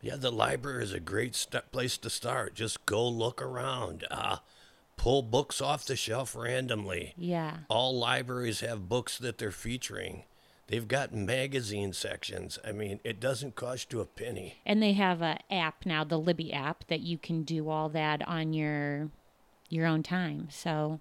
Yeah, 0.01 0.15
the 0.15 0.31
library 0.31 0.83
is 0.83 0.93
a 0.93 0.99
great 0.99 1.35
st- 1.35 1.71
place 1.71 1.97
to 1.97 2.09
start. 2.09 2.55
Just 2.55 2.85
go 2.85 3.07
look 3.07 3.41
around. 3.41 4.05
Uh, 4.09 4.37
pull 4.95 5.21
books 5.21 5.61
off 5.61 5.85
the 5.85 5.95
shelf 5.95 6.35
randomly. 6.35 7.13
Yeah. 7.17 7.57
All 7.69 7.97
libraries 7.97 8.61
have 8.61 8.89
books 8.89 9.17
that 9.17 9.37
they're 9.37 9.51
featuring. 9.51 10.23
They've 10.67 10.87
got 10.87 11.13
magazine 11.13 11.93
sections. 11.93 12.59
I 12.63 12.73
mean, 12.73 12.99
it 13.03 13.19
doesn't 13.19 13.55
cost 13.55 13.91
you 13.91 14.01
a 14.01 14.05
penny. 14.05 14.61
And 14.65 14.83
they 14.83 14.93
have 14.93 15.21
a 15.21 15.39
app 15.51 15.85
now, 15.85 16.03
the 16.03 16.19
Libby 16.19 16.53
app, 16.53 16.85
that 16.87 16.99
you 16.99 17.17
can 17.17 17.43
do 17.43 17.69
all 17.69 17.89
that 17.89 18.25
on 18.27 18.53
your 18.53 19.09
your 19.67 19.87
own 19.87 20.03
time. 20.03 20.47
So 20.51 20.99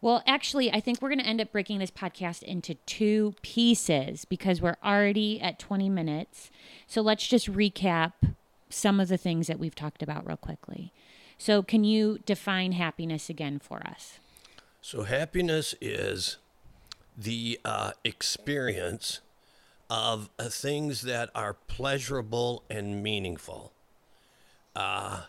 well, 0.00 0.22
actually, 0.26 0.72
I 0.72 0.80
think 0.80 1.02
we're 1.02 1.08
going 1.08 1.18
to 1.20 1.26
end 1.26 1.40
up 1.40 1.52
breaking 1.52 1.78
this 1.80 1.90
podcast 1.90 2.42
into 2.42 2.74
two 2.86 3.34
pieces 3.42 4.24
because 4.24 4.62
we're 4.62 4.76
already 4.84 5.40
at 5.40 5.58
20 5.58 5.88
minutes. 5.88 6.50
So 6.86 7.00
let's 7.02 7.26
just 7.26 7.50
recap 7.52 8.12
some 8.70 9.00
of 9.00 9.08
the 9.08 9.16
things 9.16 9.46
that 9.48 9.58
we've 9.58 9.74
talked 9.74 10.02
about 10.02 10.26
real 10.26 10.36
quickly. 10.36 10.92
So, 11.40 11.62
can 11.62 11.84
you 11.84 12.18
define 12.26 12.72
happiness 12.72 13.30
again 13.30 13.60
for 13.60 13.78
us? 13.86 14.18
So, 14.80 15.04
happiness 15.04 15.74
is 15.80 16.38
the 17.16 17.60
uh, 17.64 17.92
experience 18.04 19.20
of 19.88 20.30
uh, 20.38 20.48
things 20.48 21.02
that 21.02 21.30
are 21.34 21.54
pleasurable 21.54 22.64
and 22.68 23.02
meaningful. 23.02 23.72
Uh, 24.74 25.22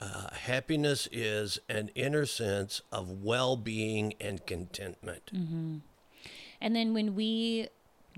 uh, 0.00 0.30
happiness 0.32 1.08
is 1.12 1.58
an 1.68 1.90
inner 1.94 2.26
sense 2.26 2.80
of 2.90 3.22
well 3.22 3.56
being 3.56 4.14
and 4.20 4.44
contentment. 4.46 5.30
Mm-hmm. 5.34 5.76
And 6.60 6.76
then 6.76 6.94
when 6.94 7.14
we 7.14 7.68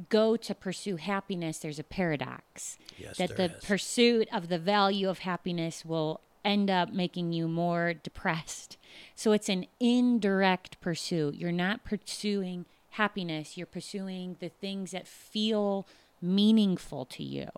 go 0.09 0.37
to 0.37 0.55
pursue 0.55 0.97
happiness, 0.97 1.59
there's 1.59 1.79
a 1.79 1.85
paradox 1.85 2.79
Yes, 2.97 3.19
that 3.19 3.37
the 3.37 3.57
is. 3.57 3.65
pursuit 3.65 4.29
of 4.33 4.49
the 4.49 4.59
value 4.59 5.09
of 5.09 5.21
happiness 5.21 5.85
will 5.85 6.21
end 6.45 6.71
up 6.71 6.93
making 6.93 7.33
you 7.33 7.47
more 7.47 7.95
depressed. 7.95 8.77
So 9.15 9.33
it's 9.33 9.49
an 9.49 9.67
indirect 9.79 10.81
pursuit. 10.81 11.35
You're 11.35 11.53
not 11.53 11.85
pursuing 11.85 12.67
happiness, 12.91 13.57
you're 13.57 13.67
pursuing 13.67 14.37
the 14.41 14.51
things 14.51 14.91
that 14.91 15.07
feel 15.07 15.87
meaningful 16.21 17.05
to 17.07 17.23
you. 17.23 17.49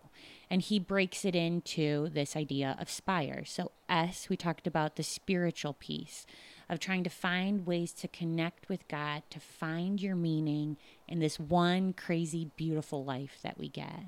And 0.55 0.63
he 0.63 0.79
breaks 0.79 1.25
it 1.25 1.35
into 1.35 2.11
this 2.11 2.37
idea 2.37 2.77
of 2.79 2.89
spire. 2.89 3.43
So, 3.45 3.73
S, 3.89 4.29
we 4.29 4.37
talked 4.37 4.69
about 4.69 4.95
the 4.95 5.03
spiritual 5.03 5.73
piece 5.73 6.27
of 6.69 6.79
trying 6.79 7.03
to 7.03 7.11
find 7.11 7.67
ways 7.67 7.93
to 7.95 8.07
connect 8.07 8.69
with 8.69 8.87
God, 8.87 9.25
to 9.31 9.41
find 9.41 10.01
your 10.01 10.15
meaning 10.15 10.77
in 11.09 11.19
this 11.19 11.41
one 11.41 11.93
crazy, 11.93 12.53
beautiful 12.55 13.05
life 13.05 13.41
that 13.43 13.59
we 13.59 13.69
get. 13.69 14.05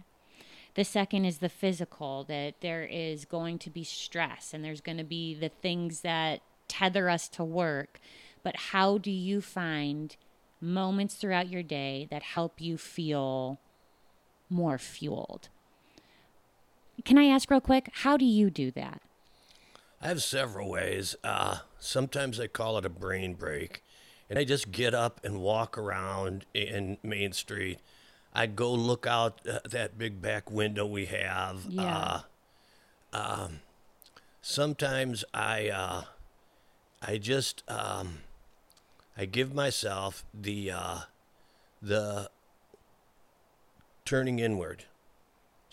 The 0.74 0.84
second 0.84 1.24
is 1.24 1.38
the 1.38 1.48
physical, 1.48 2.22
that 2.28 2.60
there 2.60 2.84
is 2.84 3.24
going 3.24 3.58
to 3.58 3.68
be 3.68 3.82
stress 3.82 4.54
and 4.54 4.64
there's 4.64 4.80
going 4.80 4.98
to 4.98 5.04
be 5.04 5.34
the 5.34 5.48
things 5.48 6.02
that 6.02 6.42
tether 6.68 7.10
us 7.10 7.28
to 7.30 7.42
work. 7.42 7.98
But 8.44 8.54
how 8.56 8.98
do 8.98 9.10
you 9.10 9.40
find 9.40 10.14
moments 10.60 11.16
throughout 11.16 11.48
your 11.48 11.64
day 11.64 12.06
that 12.12 12.22
help 12.22 12.60
you 12.60 12.78
feel 12.78 13.58
more 14.48 14.78
fueled? 14.78 15.48
Can 17.04 17.18
I 17.18 17.26
ask 17.26 17.50
real 17.50 17.60
quick, 17.60 17.90
how 17.92 18.16
do 18.16 18.24
you 18.24 18.50
do 18.50 18.70
that? 18.72 19.00
I 20.00 20.08
have 20.08 20.22
several 20.22 20.68
ways. 20.68 21.16
Uh, 21.24 21.58
sometimes 21.78 22.38
I 22.38 22.46
call 22.46 22.78
it 22.78 22.84
a 22.84 22.90
brain 22.90 23.34
break, 23.34 23.82
and 24.28 24.38
I 24.38 24.44
just 24.44 24.70
get 24.70 24.94
up 24.94 25.20
and 25.24 25.40
walk 25.40 25.78
around 25.78 26.46
in 26.52 26.98
Main 27.02 27.32
Street. 27.32 27.78
I 28.34 28.46
go 28.46 28.72
look 28.72 29.06
out 29.06 29.40
uh, 29.48 29.60
that 29.70 29.96
big 29.96 30.20
back 30.20 30.50
window 30.50 30.84
we 30.86 31.06
have. 31.06 31.64
Yeah. 31.68 32.20
Uh, 33.12 33.16
um, 33.16 33.60
sometimes 34.42 35.24
I, 35.32 35.70
uh, 35.70 36.02
I 37.00 37.16
just, 37.16 37.62
um, 37.66 38.18
I 39.16 39.24
give 39.24 39.54
myself 39.54 40.24
the, 40.34 40.70
uh, 40.70 40.98
the 41.80 42.30
turning 44.04 44.38
inward. 44.38 44.84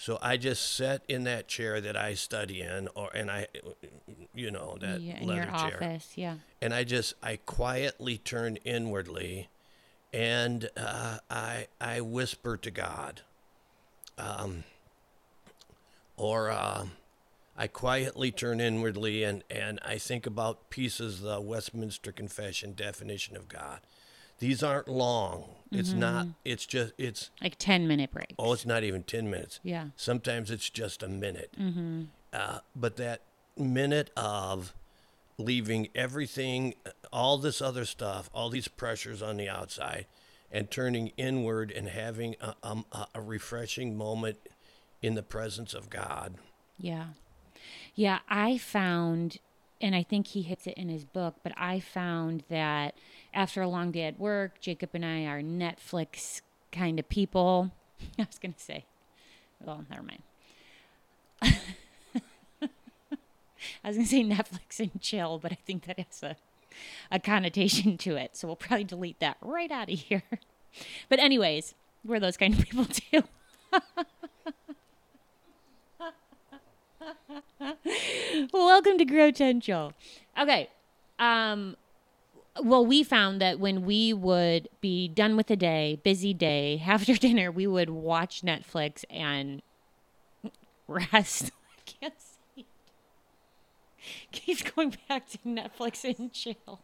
So 0.03 0.19
I 0.21 0.35
just 0.35 0.75
sit 0.75 1.01
in 1.07 1.23
that 1.23 1.47
chair 1.47 1.79
that 1.79 1.95
I 1.95 2.15
study 2.15 2.59
in, 2.59 2.89
or 2.93 3.09
and 3.15 3.31
I, 3.31 3.47
you 4.35 4.51
know, 4.51 4.75
that 4.81 4.99
yeah, 4.99 5.21
in 5.21 5.27
leather 5.29 5.43
your 5.43 5.57
chair, 5.57 5.77
office, 5.77 6.11
yeah. 6.17 6.35
and 6.61 6.73
I 6.73 6.83
just 6.83 7.13
I 7.23 7.37
quietly 7.37 8.17
turn 8.17 8.57
inwardly, 8.65 9.47
and 10.11 10.69
uh, 10.75 11.19
I 11.29 11.67
I 11.79 12.01
whisper 12.01 12.57
to 12.57 12.69
God, 12.69 13.21
um, 14.17 14.65
or 16.17 16.51
uh, 16.51 16.87
I 17.57 17.67
quietly 17.67 18.29
turn 18.29 18.59
inwardly 18.59 19.23
and 19.23 19.45
and 19.49 19.79
I 19.85 19.99
think 19.99 20.25
about 20.25 20.69
pieces 20.69 21.19
of 21.19 21.21
the 21.21 21.39
Westminster 21.39 22.11
Confession 22.11 22.73
definition 22.73 23.37
of 23.37 23.47
God. 23.47 23.79
These 24.43 24.61
aren't 24.61 24.89
long. 24.89 25.45
It's 25.71 25.93
not. 25.93 26.27
It's 26.43 26.65
just. 26.65 26.91
It's 26.97 27.29
Like 27.41 27.55
10 27.57 27.87
minute 27.87 28.11
breaks. 28.11 28.33
oh, 28.37 28.51
it's 28.51 28.65
not 28.65 28.83
even 28.83 29.03
ten 29.03 29.29
minutes. 29.29 29.61
Yeah. 29.63 29.87
Sometimes 29.95 30.51
it's 30.51 30.69
just 30.69 31.01
a 31.01 31.07
minute. 31.07 31.51
Mm-hmm. 31.57 32.03
Uh, 32.33 32.59
but 32.75 32.97
that 32.97 33.21
minute 33.57 34.11
of 34.17 34.73
leaving 35.37 35.87
everything, 35.95 36.73
all 37.13 37.37
this 37.37 37.61
other 37.61 37.85
stuff, 37.85 38.29
all 38.33 38.49
these 38.49 38.67
pressures 38.67 39.21
on 39.21 39.37
the 39.37 39.47
outside, 39.47 40.07
and 40.51 40.69
turning 40.69 41.13
inward 41.15 41.71
and 41.71 41.87
having 41.87 42.35
a, 42.41 42.53
um, 42.63 42.85
a, 42.91 43.07
a 43.15 43.21
refreshing 43.21 43.95
moment 43.97 44.37
in 45.01 45.15
the 45.15 45.23
presence 45.23 45.73
of 45.73 45.89
God. 45.89 46.35
Yeah. 46.77 47.05
Yeah, 47.95 48.19
I 48.29 48.57
found, 48.57 49.37
and 49.83 49.93
I 49.93 50.01
think 50.01 50.27
he 50.27 50.43
hits 50.43 50.65
it 50.65 50.75
in 50.75 50.87
his 50.87 51.03
book, 51.03 51.35
but 51.43 51.51
I 51.57 51.81
found 51.81 52.45
that 52.49 52.95
after 53.33 53.61
a 53.61 53.67
long 53.67 53.91
day 53.91 54.03
at 54.03 54.17
work, 54.17 54.61
Jacob 54.61 54.91
and 54.93 55.05
I 55.05 55.25
are 55.25 55.41
Netflix 55.41 56.39
kind 56.71 56.99
of 56.99 57.09
people. 57.09 57.71
I 58.17 58.23
was 58.23 58.39
going 58.39 58.53
to 58.53 58.59
say, 58.59 58.85
well, 59.61 59.83
never 59.89 60.01
mind. 60.01 60.23
I 63.83 63.87
was 63.87 63.97
going 63.97 64.07
to 64.07 64.11
say 64.11 64.23
Netflix 64.23 64.79
and 64.79 65.01
chill, 65.01 65.37
but 65.37 65.51
I 65.51 65.57
think 65.65 65.85
that 65.85 65.99
has 65.99 66.23
a, 66.23 66.37
a 67.11 67.19
connotation 67.19 67.97
to 67.97 68.15
it. 68.15 68.37
So 68.37 68.47
we'll 68.47 68.55
probably 68.55 68.85
delete 68.85 69.19
that 69.19 69.35
right 69.41 69.71
out 69.71 69.91
of 69.91 69.99
here. 69.99 70.23
But, 71.07 71.19
anyways, 71.19 71.75
we're 72.03 72.19
those 72.19 72.35
kind 72.35 72.57
of 72.57 72.65
people 72.65 72.85
too. 72.85 73.21
Welcome 78.53 78.97
to 78.97 79.05
Grow 79.05 79.31
Potential. 79.31 79.93
Okay. 80.39 80.69
Um, 81.19 81.75
well, 82.61 82.85
we 82.85 83.03
found 83.03 83.41
that 83.41 83.59
when 83.59 83.83
we 83.85 84.13
would 84.13 84.69
be 84.81 85.07
done 85.07 85.35
with 85.35 85.47
the 85.47 85.55
day, 85.55 85.99
busy 86.03 86.33
day, 86.33 86.81
after 86.87 87.15
dinner, 87.15 87.51
we 87.51 87.67
would 87.67 87.89
watch 87.89 88.41
Netflix 88.41 89.03
and 89.09 89.61
rest. 90.87 91.51
I 91.77 91.81
can't 91.85 92.13
see. 92.19 92.61
it. 92.61 92.65
Keeps 94.31 94.63
going 94.63 94.95
back 95.07 95.29
to 95.29 95.37
Netflix 95.39 96.03
and 96.03 96.31
chill. 96.31 96.81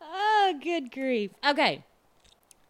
Oh, 0.00 0.54
good 0.62 0.92
grief. 0.92 1.32
Okay. 1.46 1.84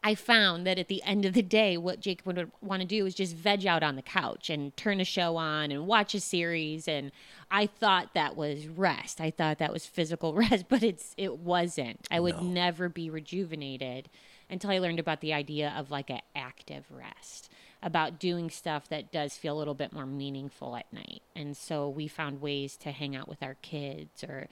I 0.07 0.15
found 0.15 0.65
that 0.69 0.79
at 0.79 0.87
the 0.87 1.03
end 1.03 1.25
of 1.25 1.33
the 1.35 1.43
day, 1.43 1.77
what 1.77 1.99
Jacob 1.99 2.27
would 2.29 2.53
want 2.61 2.81
to 2.81 2.87
do 2.87 3.07
is 3.07 3.15
just 3.17 3.35
veg 3.35 3.67
out 3.67 3.83
on 3.83 3.97
the 3.97 4.03
couch 4.03 4.49
and 4.51 4.75
turn 4.77 5.01
a 5.01 5.05
show 5.05 5.37
on 5.37 5.73
and 5.73 5.89
watch 5.89 6.15
a 6.15 6.21
series. 6.21 6.87
And 6.87 7.11
I 7.51 7.67
thought 7.67 8.15
that 8.15 8.37
was 8.37 8.69
rest. 8.69 9.21
I 9.21 9.33
thought 9.33 9.59
that 9.59 9.73
was 9.73 9.85
physical 9.85 10.33
rest, 10.45 10.67
but 10.69 10.85
it's 10.85 11.13
it 11.17 11.39
wasn't. 11.39 12.07
I 12.09 12.21
would 12.21 12.37
No. 12.37 12.43
never 12.43 12.89
be 12.89 13.11
rejuvenated 13.11 14.09
until 14.49 14.71
I 14.71 14.79
learned 14.79 15.01
about 15.01 15.23
the 15.23 15.33
idea 15.33 15.75
of 15.77 15.91
like 15.91 16.09
an 16.09 16.21
active 16.37 16.85
rest, 16.89 17.51
about 17.83 18.21
doing 18.21 18.49
stuff 18.49 18.89
that 18.91 19.11
does 19.11 19.37
feel 19.37 19.57
a 19.57 19.59
little 19.59 19.75
bit 19.75 19.93
more 19.93 20.07
meaningful 20.07 20.77
at 20.77 20.93
night. 20.93 21.23
And 21.35 21.57
so 21.57 21.89
we 21.89 22.07
found 22.07 22.41
ways 22.41 22.77
to 22.77 22.93
hang 22.93 23.17
out 23.17 23.27
with 23.27 23.43
our 23.43 23.57
kids 23.61 24.23
or 24.23 24.47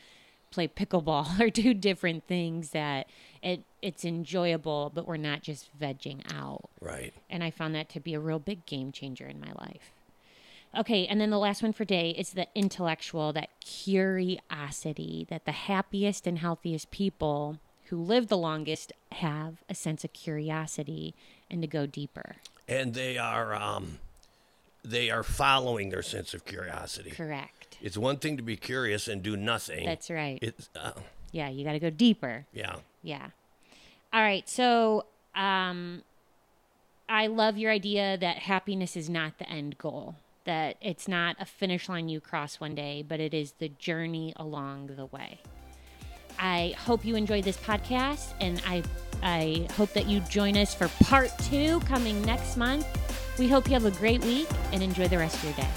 play 0.54 0.68
pickleball 0.68 1.38
or 1.44 1.50
do 1.50 1.74
different 1.74 2.24
things 2.26 2.70
that 2.70 3.06
it 3.42 3.62
it's 3.82 4.04
enjoyable 4.04 4.90
but 4.94 5.06
we're 5.06 5.16
not 5.16 5.42
just 5.42 5.68
vegging 5.78 6.20
out 6.32 6.68
Right. 6.80 7.12
and 7.28 7.44
i 7.44 7.50
found 7.50 7.74
that 7.74 7.88
to 7.90 8.00
be 8.00 8.14
a 8.14 8.20
real 8.20 8.38
big 8.38 8.64
game 8.66 8.92
changer 8.92 9.26
in 9.26 9.40
my 9.40 9.52
life 9.58 9.90
Okay, 10.76 11.06
and 11.06 11.20
then 11.20 11.30
the 11.30 11.38
last 11.38 11.62
one 11.62 11.72
for 11.72 11.84
day 11.84 12.10
is 12.10 12.30
the 12.30 12.48
intellectual, 12.56 13.32
that 13.34 13.48
curiosity 13.60 15.24
that 15.30 15.44
the 15.44 15.52
happiest 15.52 16.26
and 16.26 16.38
healthiest 16.40 16.90
people 16.90 17.58
who 17.84 17.96
live 17.96 18.26
the 18.26 18.36
longest 18.36 18.92
have 19.12 19.62
a 19.68 19.74
sense 19.76 20.02
of 20.04 20.12
curiosity 20.12 21.14
and 21.50 21.62
to 21.62 21.68
go 21.68 21.86
deeper. 21.86 22.36
And 22.66 22.94
they 22.94 23.18
are 23.18 23.54
um, 23.54 23.98
they 24.84 25.10
are 25.10 25.22
following 25.22 25.90
their 25.90 26.02
sense 26.02 26.34
of 26.34 26.44
curiosity. 26.44 27.10
Correct. 27.10 27.63
It's 27.84 27.98
one 27.98 28.16
thing 28.16 28.38
to 28.38 28.42
be 28.42 28.56
curious 28.56 29.08
and 29.08 29.22
do 29.22 29.36
nothing. 29.36 29.84
That's 29.84 30.08
right. 30.08 30.38
It's 30.40 30.70
uh, 30.74 30.92
yeah, 31.32 31.50
you 31.50 31.66
got 31.66 31.72
to 31.72 31.78
go 31.78 31.90
deeper. 31.90 32.46
yeah. 32.54 32.76
Yeah. 33.02 33.26
All 34.10 34.22
right. 34.22 34.48
So, 34.48 35.04
um, 35.34 36.02
I 37.10 37.26
love 37.26 37.58
your 37.58 37.70
idea 37.70 38.16
that 38.16 38.38
happiness 38.38 38.96
is 38.96 39.10
not 39.10 39.36
the 39.38 39.46
end 39.50 39.76
goal, 39.76 40.14
that 40.44 40.76
it's 40.80 41.06
not 41.06 41.36
a 41.38 41.44
finish 41.44 41.86
line 41.86 42.08
you 42.08 42.20
cross 42.20 42.58
one 42.58 42.74
day, 42.74 43.04
but 43.06 43.20
it 43.20 43.34
is 43.34 43.52
the 43.58 43.68
journey 43.68 44.32
along 44.36 44.86
the 44.96 45.04
way. 45.04 45.40
I 46.38 46.74
hope 46.78 47.04
you 47.04 47.16
enjoyed 47.16 47.44
this 47.44 47.58
podcast, 47.58 48.32
and 48.40 48.62
I, 48.66 48.82
I 49.22 49.68
hope 49.76 49.92
that 49.92 50.06
you 50.06 50.20
join 50.20 50.56
us 50.56 50.74
for 50.74 50.88
part 51.04 51.30
two 51.40 51.80
coming 51.80 52.22
next 52.22 52.56
month. 52.56 52.86
We 53.38 53.46
hope 53.48 53.66
you 53.66 53.74
have 53.74 53.84
a 53.84 53.90
great 53.90 54.24
week 54.24 54.48
and 54.72 54.82
enjoy 54.82 55.08
the 55.08 55.18
rest 55.18 55.36
of 55.36 55.44
your 55.44 55.52
day. 55.52 55.68